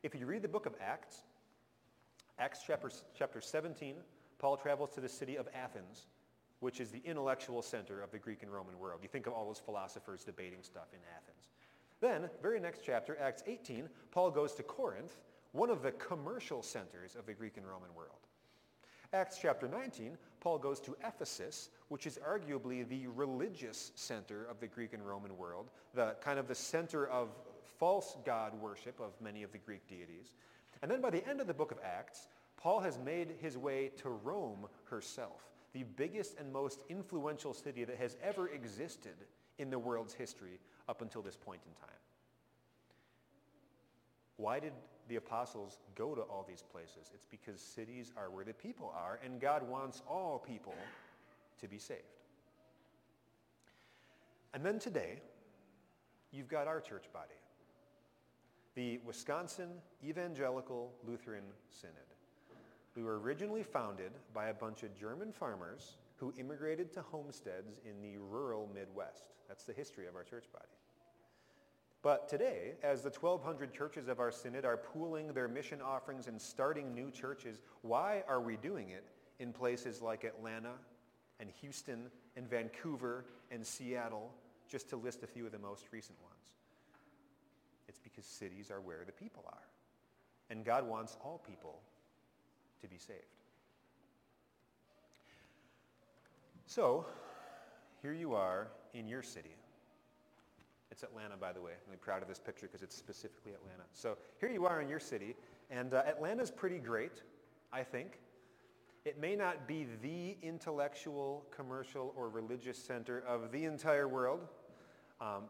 If 0.01 0.15
you 0.15 0.25
read 0.25 0.41
the 0.41 0.47
book 0.47 0.65
of 0.65 0.73
Acts, 0.81 1.21
Acts 2.39 2.61
chapter, 2.65 2.89
chapter 3.17 3.39
17, 3.39 3.97
Paul 4.39 4.57
travels 4.57 4.91
to 4.95 5.01
the 5.01 5.09
city 5.09 5.35
of 5.35 5.47
Athens, 5.53 6.07
which 6.59 6.79
is 6.79 6.89
the 6.89 7.01
intellectual 7.05 7.61
center 7.61 8.01
of 8.01 8.11
the 8.11 8.19
Greek 8.19 8.41
and 8.41 8.51
Roman 8.51 8.79
world. 8.79 9.01
You 9.03 9.09
think 9.09 9.27
of 9.27 9.33
all 9.33 9.45
those 9.45 9.61
philosophers 9.63 10.23
debating 10.23 10.63
stuff 10.63 10.87
in 10.91 10.99
Athens. 11.15 11.49
Then, 12.01 12.29
very 12.41 12.59
next 12.59 12.81
chapter, 12.83 13.17
Acts 13.19 13.43
18, 13.45 13.89
Paul 14.11 14.31
goes 14.31 14.53
to 14.55 14.63
Corinth, 14.63 15.17
one 15.55 15.69
of 15.69 15.81
the 15.81 15.91
commercial 15.93 16.61
centers 16.61 17.15
of 17.15 17.25
the 17.25 17.33
Greek 17.33 17.57
and 17.57 17.65
Roman 17.65 17.93
world. 17.95 18.19
Acts 19.13 19.39
chapter 19.41 19.67
19, 19.67 20.17
Paul 20.41 20.57
goes 20.57 20.81
to 20.81 20.95
Ephesus, 21.05 21.69
which 21.87 22.05
is 22.05 22.19
arguably 22.27 22.87
the 22.87 23.07
religious 23.07 23.93
center 23.95 24.45
of 24.45 24.59
the 24.59 24.67
Greek 24.67 24.93
and 24.93 25.07
Roman 25.07 25.37
world, 25.37 25.69
the 25.93 26.15
kind 26.21 26.37
of 26.37 26.47
the 26.49 26.55
center 26.55 27.07
of 27.07 27.29
false 27.79 28.17
god 28.25 28.53
worship 28.59 28.99
of 28.99 29.13
many 29.21 29.43
of 29.43 29.51
the 29.53 29.57
Greek 29.57 29.87
deities. 29.87 30.35
And 30.81 30.91
then 30.91 30.99
by 30.99 31.09
the 31.09 31.25
end 31.27 31.39
of 31.39 31.47
the 31.47 31.53
book 31.53 31.71
of 31.71 31.79
Acts, 31.83 32.27
Paul 32.57 32.81
has 32.81 32.99
made 32.99 33.35
his 33.39 33.57
way 33.57 33.91
to 33.97 34.09
Rome 34.09 34.67
herself, 34.85 35.41
the 35.71 35.83
biggest 35.83 36.37
and 36.37 36.51
most 36.51 36.83
influential 36.89 37.53
city 37.53 37.85
that 37.85 37.97
has 37.97 38.17
ever 38.21 38.49
existed 38.49 39.15
in 39.57 39.69
the 39.69 39.79
world's 39.79 40.13
history 40.13 40.59
up 40.89 41.01
until 41.01 41.21
this 41.21 41.37
point 41.37 41.61
in 41.65 41.73
time. 41.79 41.95
Why 44.37 44.59
did 44.59 44.73
the 45.07 45.17
apostles 45.17 45.79
go 45.95 46.15
to 46.15 46.21
all 46.21 46.45
these 46.47 46.63
places? 46.63 47.11
It's 47.13 47.25
because 47.25 47.59
cities 47.61 48.11
are 48.17 48.29
where 48.29 48.45
the 48.45 48.53
people 48.53 48.93
are, 48.95 49.19
and 49.23 49.39
God 49.39 49.67
wants 49.67 50.01
all 50.07 50.39
people 50.39 50.75
to 51.61 51.67
be 51.67 51.77
saved. 51.77 52.01
And 54.53 54.65
then 54.65 54.79
today, 54.79 55.19
you've 56.31 56.47
got 56.47 56.67
our 56.67 56.79
church 56.79 57.05
body, 57.13 57.35
the 58.75 58.99
Wisconsin 59.05 59.69
Evangelical 60.03 60.93
Lutheran 61.05 61.43
Synod. 61.69 61.95
We 62.95 63.03
were 63.03 63.19
originally 63.19 63.63
founded 63.63 64.11
by 64.33 64.47
a 64.47 64.53
bunch 64.53 64.83
of 64.83 64.97
German 64.97 65.33
farmers 65.33 65.97
who 66.15 66.33
immigrated 66.39 66.93
to 66.93 67.01
homesteads 67.01 67.79
in 67.85 68.01
the 68.01 68.17
rural 68.17 68.69
Midwest. 68.73 69.25
That's 69.49 69.65
the 69.65 69.73
history 69.73 70.07
of 70.07 70.15
our 70.15 70.23
church 70.23 70.45
body. 70.53 70.65
But 72.05 72.29
today, 72.29 72.73
as 72.83 73.01
the 73.01 73.09
1,200 73.09 73.73
churches 73.73 74.07
of 74.09 74.19
our 74.19 74.29
synod 74.29 74.63
are 74.63 74.77
pooling 74.77 75.33
their 75.33 75.47
mission 75.47 75.81
offerings 75.81 76.27
and 76.27 76.39
starting 76.39 76.93
new 76.93 77.09
churches, 77.09 77.63
why 77.81 78.23
are 78.27 78.39
we 78.39 78.57
doing 78.57 78.91
it 78.91 79.03
in 79.39 79.51
places 79.51 80.03
like 80.03 80.23
Atlanta 80.23 80.73
and 81.39 81.49
Houston 81.61 82.11
and 82.37 82.47
Vancouver 82.47 83.25
and 83.49 83.65
Seattle, 83.65 84.31
just 84.69 84.87
to 84.89 84.97
list 84.97 85.23
a 85.23 85.27
few 85.27 85.47
of 85.47 85.51
the 85.51 85.57
most 85.57 85.87
recent 85.91 86.21
ones? 86.21 86.53
It's 87.87 87.97
because 87.97 88.23
cities 88.23 88.69
are 88.69 88.81
where 88.81 89.01
the 89.03 89.11
people 89.11 89.43
are. 89.47 89.65
And 90.51 90.63
God 90.63 90.87
wants 90.87 91.17
all 91.25 91.41
people 91.47 91.79
to 92.83 92.87
be 92.87 92.99
saved. 92.99 93.19
So, 96.67 97.07
here 98.03 98.13
you 98.13 98.35
are 98.35 98.67
in 98.93 99.07
your 99.07 99.23
city. 99.23 99.55
It's 100.91 101.03
Atlanta, 101.03 101.35
by 101.35 101.51
the 101.51 101.61
way. 101.61 101.71
I'm 101.71 101.87
really 101.87 101.97
proud 101.97 102.21
of 102.21 102.27
this 102.27 102.39
picture 102.39 102.67
because 102.67 102.81
it's 102.81 102.95
specifically 102.95 103.53
Atlanta. 103.53 103.83
So 103.91 104.17
here 104.39 104.49
you 104.49 104.65
are 104.65 104.81
in 104.81 104.89
your 104.89 104.99
city, 104.99 105.35
and 105.69 105.93
uh, 105.93 106.03
Atlanta's 106.07 106.51
pretty 106.51 106.79
great, 106.79 107.21
I 107.73 107.83
think. 107.83 108.19
It 109.03 109.19
may 109.19 109.35
not 109.35 109.67
be 109.67 109.85
the 110.01 110.37
intellectual, 110.41 111.45
commercial, 111.55 112.13
or 112.15 112.29
religious 112.29 112.77
center 112.77 113.23
of 113.27 113.51
the 113.51 113.65
entire 113.65 114.07
world, 114.07 114.47
um, 115.21 115.43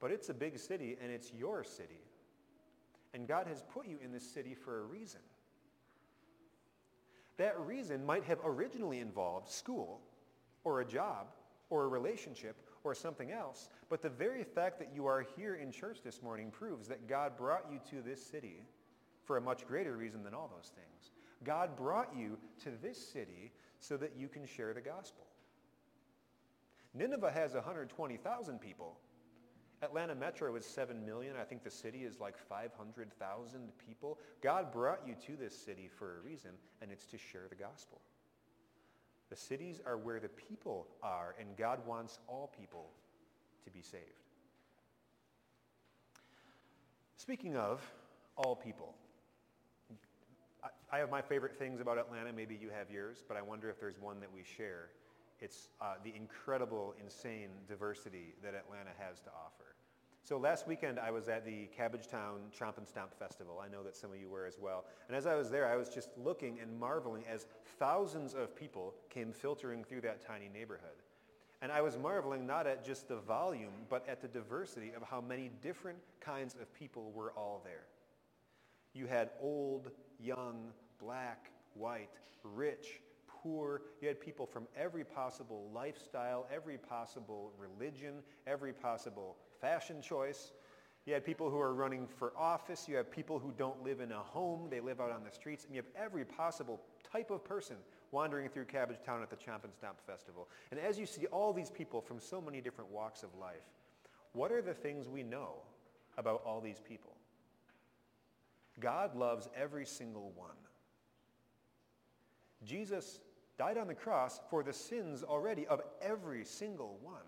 but 0.00 0.10
it's 0.10 0.28
a 0.30 0.34
big 0.34 0.58
city, 0.58 0.96
and 1.02 1.10
it's 1.10 1.32
your 1.32 1.62
city. 1.62 2.00
And 3.12 3.28
God 3.28 3.46
has 3.46 3.62
put 3.62 3.86
you 3.86 3.98
in 4.02 4.12
this 4.12 4.26
city 4.26 4.54
for 4.54 4.80
a 4.80 4.82
reason. 4.84 5.20
That 7.36 7.58
reason 7.60 8.04
might 8.06 8.24
have 8.24 8.38
originally 8.44 9.00
involved 9.00 9.50
school, 9.50 10.00
or 10.64 10.80
a 10.80 10.84
job, 10.84 11.26
or 11.70 11.84
a 11.84 11.88
relationship, 11.88 12.56
or 12.84 12.94
something 12.94 13.30
else. 13.30 13.68
But 13.88 14.02
the 14.02 14.08
very 14.08 14.44
fact 14.44 14.78
that 14.78 14.90
you 14.94 15.06
are 15.06 15.26
here 15.36 15.56
in 15.56 15.70
church 15.70 15.98
this 16.04 16.22
morning 16.22 16.50
proves 16.50 16.88
that 16.88 17.08
God 17.08 17.36
brought 17.36 17.66
you 17.70 17.80
to 17.90 18.02
this 18.02 18.24
city 18.24 18.64
for 19.24 19.36
a 19.36 19.40
much 19.40 19.66
greater 19.66 19.96
reason 19.96 20.22
than 20.22 20.34
all 20.34 20.50
those 20.54 20.72
things. 20.74 21.10
God 21.44 21.76
brought 21.76 22.14
you 22.16 22.38
to 22.64 22.70
this 22.82 22.98
city 22.98 23.52
so 23.78 23.96
that 23.96 24.12
you 24.16 24.28
can 24.28 24.46
share 24.46 24.74
the 24.74 24.80
gospel. 24.80 25.24
Nineveh 26.94 27.30
has 27.30 27.54
120,000 27.54 28.60
people. 28.60 28.98
Atlanta 29.82 30.14
Metro 30.14 30.54
is 30.54 30.64
7 30.64 31.04
million. 31.04 31.34
I 31.40 31.44
think 31.44 31.64
the 31.64 31.70
city 31.70 32.04
is 32.04 32.20
like 32.20 32.36
500,000 32.38 33.72
people. 33.84 34.18
God 34.40 34.72
brought 34.72 35.00
you 35.06 35.14
to 35.26 35.36
this 35.36 35.56
city 35.58 35.88
for 35.88 36.18
a 36.18 36.20
reason, 36.20 36.52
and 36.80 36.92
it's 36.92 37.06
to 37.06 37.18
share 37.18 37.46
the 37.48 37.56
gospel. 37.56 38.00
The 39.32 39.38
cities 39.38 39.80
are 39.86 39.96
where 39.96 40.20
the 40.20 40.28
people 40.28 40.86
are, 41.02 41.34
and 41.40 41.56
God 41.56 41.86
wants 41.86 42.18
all 42.28 42.52
people 42.54 42.90
to 43.64 43.70
be 43.70 43.80
saved. 43.80 44.04
Speaking 47.16 47.56
of 47.56 47.80
all 48.36 48.54
people, 48.54 48.94
I 50.92 50.98
have 50.98 51.08
my 51.08 51.22
favorite 51.22 51.56
things 51.58 51.80
about 51.80 51.96
Atlanta. 51.96 52.30
Maybe 52.30 52.58
you 52.60 52.68
have 52.76 52.90
yours, 52.90 53.24
but 53.26 53.38
I 53.38 53.40
wonder 53.40 53.70
if 53.70 53.80
there's 53.80 53.98
one 53.98 54.20
that 54.20 54.30
we 54.30 54.42
share. 54.44 54.90
It's 55.40 55.70
uh, 55.80 55.94
the 56.04 56.14
incredible, 56.14 56.94
insane 57.02 57.48
diversity 57.66 58.34
that 58.42 58.54
Atlanta 58.54 58.90
has 58.98 59.20
to 59.20 59.30
offer. 59.30 59.76
So 60.24 60.38
last 60.38 60.68
weekend 60.68 61.00
I 61.00 61.10
was 61.10 61.28
at 61.28 61.44
the 61.44 61.68
Cabbagetown 61.76 62.52
Chomp 62.56 62.78
and 62.78 62.86
Stomp 62.86 63.12
Festival. 63.18 63.60
I 63.64 63.68
know 63.68 63.82
that 63.82 63.96
some 63.96 64.12
of 64.12 64.20
you 64.20 64.28
were 64.28 64.46
as 64.46 64.56
well. 64.60 64.84
And 65.08 65.16
as 65.16 65.26
I 65.26 65.34
was 65.34 65.50
there, 65.50 65.66
I 65.66 65.74
was 65.74 65.88
just 65.88 66.10
looking 66.16 66.60
and 66.60 66.78
marveling 66.78 67.24
as 67.28 67.46
thousands 67.80 68.34
of 68.34 68.54
people 68.54 68.94
came 69.10 69.32
filtering 69.32 69.82
through 69.82 70.02
that 70.02 70.24
tiny 70.24 70.48
neighborhood. 70.48 71.02
And 71.60 71.72
I 71.72 71.80
was 71.80 71.98
marveling 71.98 72.46
not 72.46 72.68
at 72.68 72.84
just 72.84 73.08
the 73.08 73.16
volume, 73.16 73.72
but 73.88 74.08
at 74.08 74.20
the 74.20 74.28
diversity 74.28 74.92
of 74.96 75.02
how 75.02 75.20
many 75.20 75.50
different 75.60 75.98
kinds 76.20 76.54
of 76.54 76.72
people 76.72 77.10
were 77.12 77.32
all 77.32 77.60
there. 77.64 77.86
You 78.94 79.06
had 79.06 79.30
old, 79.40 79.90
young, 80.20 80.68
black, 81.00 81.50
white, 81.74 82.10
rich, 82.44 83.00
poor. 83.26 83.82
You 84.00 84.06
had 84.06 84.20
people 84.20 84.46
from 84.46 84.68
every 84.76 85.02
possible 85.02 85.68
lifestyle, 85.74 86.46
every 86.52 86.78
possible 86.78 87.50
religion, 87.58 88.22
every 88.46 88.72
possible 88.72 89.36
fashion 89.62 90.02
choice. 90.02 90.52
You 91.06 91.14
have 91.14 91.24
people 91.24 91.48
who 91.48 91.58
are 91.58 91.72
running 91.72 92.06
for 92.06 92.32
office. 92.36 92.86
You 92.86 92.96
have 92.96 93.10
people 93.10 93.38
who 93.38 93.52
don't 93.56 93.82
live 93.82 94.00
in 94.00 94.12
a 94.12 94.18
home. 94.18 94.68
They 94.70 94.80
live 94.80 95.00
out 95.00 95.10
on 95.10 95.24
the 95.24 95.30
streets. 95.30 95.64
And 95.64 95.74
you 95.74 95.80
have 95.80 96.04
every 96.04 96.24
possible 96.24 96.80
type 97.10 97.30
of 97.30 97.42
person 97.44 97.76
wandering 98.10 98.50
through 98.50 98.66
Cabbagetown 98.66 99.22
at 99.22 99.30
the 99.30 99.36
Chomp 99.36 99.64
and 99.64 99.72
Stomp 99.72 99.96
Festival. 100.06 100.48
And 100.70 100.78
as 100.78 100.98
you 100.98 101.06
see 101.06 101.26
all 101.26 101.52
these 101.52 101.70
people 101.70 102.00
from 102.00 102.20
so 102.20 102.40
many 102.40 102.60
different 102.60 102.90
walks 102.90 103.22
of 103.22 103.30
life, 103.40 103.64
what 104.32 104.52
are 104.52 104.62
the 104.62 104.74
things 104.74 105.08
we 105.08 105.22
know 105.22 105.54
about 106.18 106.42
all 106.44 106.60
these 106.60 106.80
people? 106.86 107.12
God 108.80 109.16
loves 109.16 109.48
every 109.56 109.86
single 109.86 110.32
one. 110.36 110.50
Jesus 112.64 113.20
died 113.58 113.76
on 113.76 113.88
the 113.88 113.94
cross 113.94 114.40
for 114.50 114.62
the 114.62 114.72
sins 114.72 115.22
already 115.22 115.66
of 115.66 115.80
every 116.00 116.44
single 116.44 116.98
one 117.02 117.22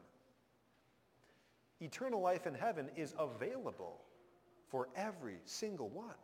eternal 1.85 2.21
life 2.21 2.47
in 2.47 2.55
heaven 2.55 2.91
is 2.97 3.15
available 3.19 4.01
for 4.69 4.89
every 4.97 5.37
single 5.45 5.89
one. 5.89 6.15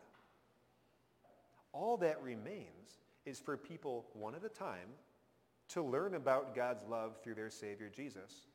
All 1.73 1.96
that 1.99 2.20
remains 2.23 2.99
is 3.27 3.38
for 3.38 3.57
people 3.57 4.07
one 4.14 4.35
at 4.35 4.44
a 4.44 4.49
time 4.49 4.88
to 5.68 5.83
learn 5.83 6.14
about 6.14 6.55
God's 6.55 6.83
love 6.88 7.18
through 7.23 7.35
their 7.35 7.51
Savior 7.51 7.88
Jesus 7.94 8.46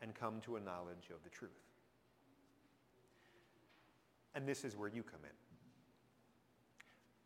and 0.00 0.14
come 0.14 0.40
to 0.42 0.56
a 0.56 0.60
knowledge 0.60 1.10
of 1.12 1.22
the 1.24 1.30
truth. 1.30 1.50
And 4.34 4.46
this 4.46 4.64
is 4.64 4.76
where 4.76 4.88
you 4.88 5.02
come 5.02 5.20
in. 5.24 5.30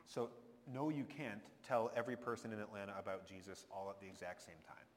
So 0.07 0.31
no, 0.73 0.89
you 0.89 1.05
can't 1.05 1.41
tell 1.67 1.91
every 1.97 2.17
person 2.17 2.53
in 2.53 2.61
Atlanta 2.61 2.95
about 2.99 3.27
Jesus 3.27 3.67
all 3.71 3.91
at 3.91 4.01
the 4.01 4.07
exact 4.07 4.43
same 4.43 4.61
time. 4.67 4.88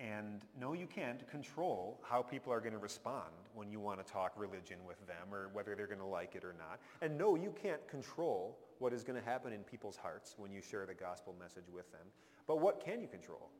And 0.00 0.42
no, 0.58 0.74
you 0.74 0.86
can't 0.86 1.28
control 1.28 2.00
how 2.02 2.22
people 2.22 2.52
are 2.52 2.60
going 2.60 2.72
to 2.72 2.78
respond 2.78 3.32
when 3.54 3.68
you 3.68 3.80
want 3.80 4.04
to 4.04 4.12
talk 4.12 4.32
religion 4.36 4.78
with 4.86 5.04
them 5.08 5.32
or 5.32 5.48
whether 5.52 5.74
they're 5.74 5.88
going 5.88 5.98
to 5.98 6.06
like 6.06 6.36
it 6.36 6.44
or 6.44 6.54
not. 6.56 6.78
And 7.02 7.18
no, 7.18 7.34
you 7.34 7.52
can't 7.60 7.86
control 7.88 8.56
what 8.78 8.92
is 8.92 9.02
going 9.02 9.20
to 9.20 9.28
happen 9.28 9.52
in 9.52 9.64
people's 9.64 9.96
hearts 9.96 10.36
when 10.38 10.52
you 10.52 10.62
share 10.62 10.86
the 10.86 10.94
gospel 10.94 11.34
message 11.38 11.68
with 11.72 11.90
them. 11.90 12.06
But 12.46 12.60
what 12.60 12.84
can 12.84 13.00
you 13.00 13.08
control? 13.08 13.50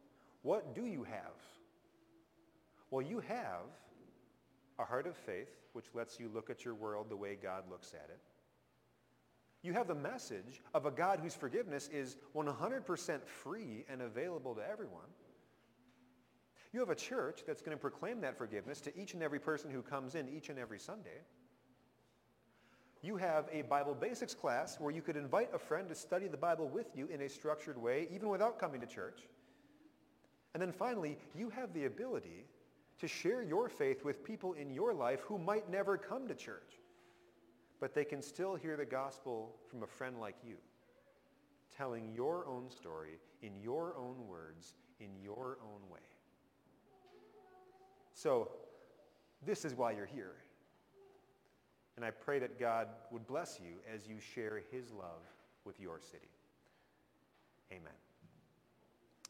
What 0.43 0.77
do 0.77 0.87
you 0.87 1.03
have? 1.03 1.43
Well, 2.91 3.03
you 3.03 3.19
have 3.21 3.67
a 4.79 4.85
heart 4.85 5.09
of 5.09 5.17
faith, 5.17 5.51
which 5.73 5.87
lets 5.93 6.21
you 6.21 6.31
look 6.33 6.51
at 6.51 6.65
your 6.65 6.75
world 6.75 7.11
the 7.11 7.17
way 7.17 7.37
God 7.41 7.65
looks 7.69 7.93
at 7.95 8.09
it. 8.11 8.21
You 9.63 9.73
have 9.73 9.89
the 9.89 9.95
message 9.95 10.63
of 10.73 10.87
a 10.87 10.91
God 10.91 11.19
whose 11.21 11.35
forgiveness 11.35 11.89
is 11.93 12.17
100% 12.35 13.27
free 13.27 13.85
and 13.91 14.03
available 14.03 14.55
to 14.55 14.63
everyone. 14.71 15.09
You 16.79 16.83
have 16.83 16.91
a 16.91 16.95
church 16.95 17.43
that's 17.45 17.61
going 17.61 17.77
to 17.77 17.81
proclaim 17.81 18.21
that 18.21 18.39
forgiveness 18.39 18.81
to 18.83 18.97
each 18.97 19.13
and 19.13 19.21
every 19.21 19.41
person 19.41 19.69
who 19.69 19.83
comes 19.83 20.15
in 20.15 20.29
each 20.29 20.49
and 20.49 20.61
every 20.61 20.79
Sunday. 20.79 21.23
You 23.03 23.17
have 23.17 23.49
a 23.53 23.63
Bible 23.63 23.97
basics 23.97 24.33
class 24.33 24.79
where 24.79 24.93
you 24.93 25.03
could 25.03 25.17
invite 25.17 25.53
a 25.53 25.59
friend 25.59 25.89
to 25.89 25.97
study 25.97 26.29
the 26.29 26.37
Bible 26.37 26.69
with 26.69 26.87
you 26.95 27.09
in 27.09 27.23
a 27.23 27.29
structured 27.29 27.77
way, 27.77 28.07
even 28.15 28.29
without 28.29 28.61
coming 28.61 28.81
to 28.81 28.87
church. 28.87 29.23
And 30.55 30.63
then 30.63 30.71
finally, 30.71 31.19
you 31.37 31.51
have 31.51 31.75
the 31.75 31.87
ability 31.87 32.45
to 33.01 33.09
share 33.09 33.43
your 33.43 33.69
faith 33.69 34.05
with 34.05 34.23
people 34.23 34.53
in 34.53 34.71
your 34.71 34.95
life 34.95 35.23
who 35.23 35.37
might 35.37 35.69
never 35.69 35.99
come 35.99 36.29
to 36.29 36.35
church, 36.37 36.79
but 37.81 37.93
they 37.93 38.05
can 38.05 38.23
still 38.23 38.55
hear 38.55 38.77
the 38.77 38.85
gospel 38.85 39.57
from 39.69 39.83
a 39.83 39.87
friend 39.89 40.21
like 40.21 40.37
you, 40.47 40.55
telling 41.77 42.13
your 42.15 42.47
own 42.47 42.71
story 42.71 43.19
in 43.43 43.61
your 43.61 43.97
own 43.99 44.29
words, 44.29 44.75
in 45.01 45.09
your 45.21 45.59
own 45.61 45.81
way. 45.93 45.99
So, 48.19 48.49
this 49.47 49.65
is 49.65 49.77
why 49.77 49.93
you're 49.93 50.07
here. 50.07 50.35
And 51.95 52.05
I 52.05 52.11
pray 52.11 52.41
that 52.41 52.59
God 52.59 52.89
would 53.13 53.29
bless 53.29 53.61
you 53.63 53.77
as 53.95 54.09
you 54.09 54.17
share 54.19 54.61
his 54.73 54.91
love 54.91 55.23
with 55.65 55.79
your 55.79 56.01
city. 56.01 56.31
Amen. 57.71 57.93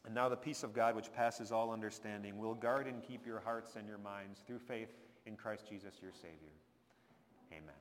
And 0.05 0.15
now 0.15 0.27
the 0.27 0.35
peace 0.35 0.63
of 0.63 0.73
God, 0.73 0.95
which 0.95 1.13
passes 1.13 1.51
all 1.51 1.71
understanding, 1.71 2.39
will 2.39 2.55
guard 2.55 2.87
and 2.87 3.03
keep 3.03 3.27
your 3.27 3.39
hearts 3.39 3.75
and 3.75 3.87
your 3.87 3.99
minds 3.99 4.39
through 4.47 4.59
faith 4.59 4.89
in 5.27 5.35
Christ 5.35 5.69
Jesus 5.69 5.93
your 6.01 6.13
Savior. 6.13 6.55
Amen. 7.51 7.78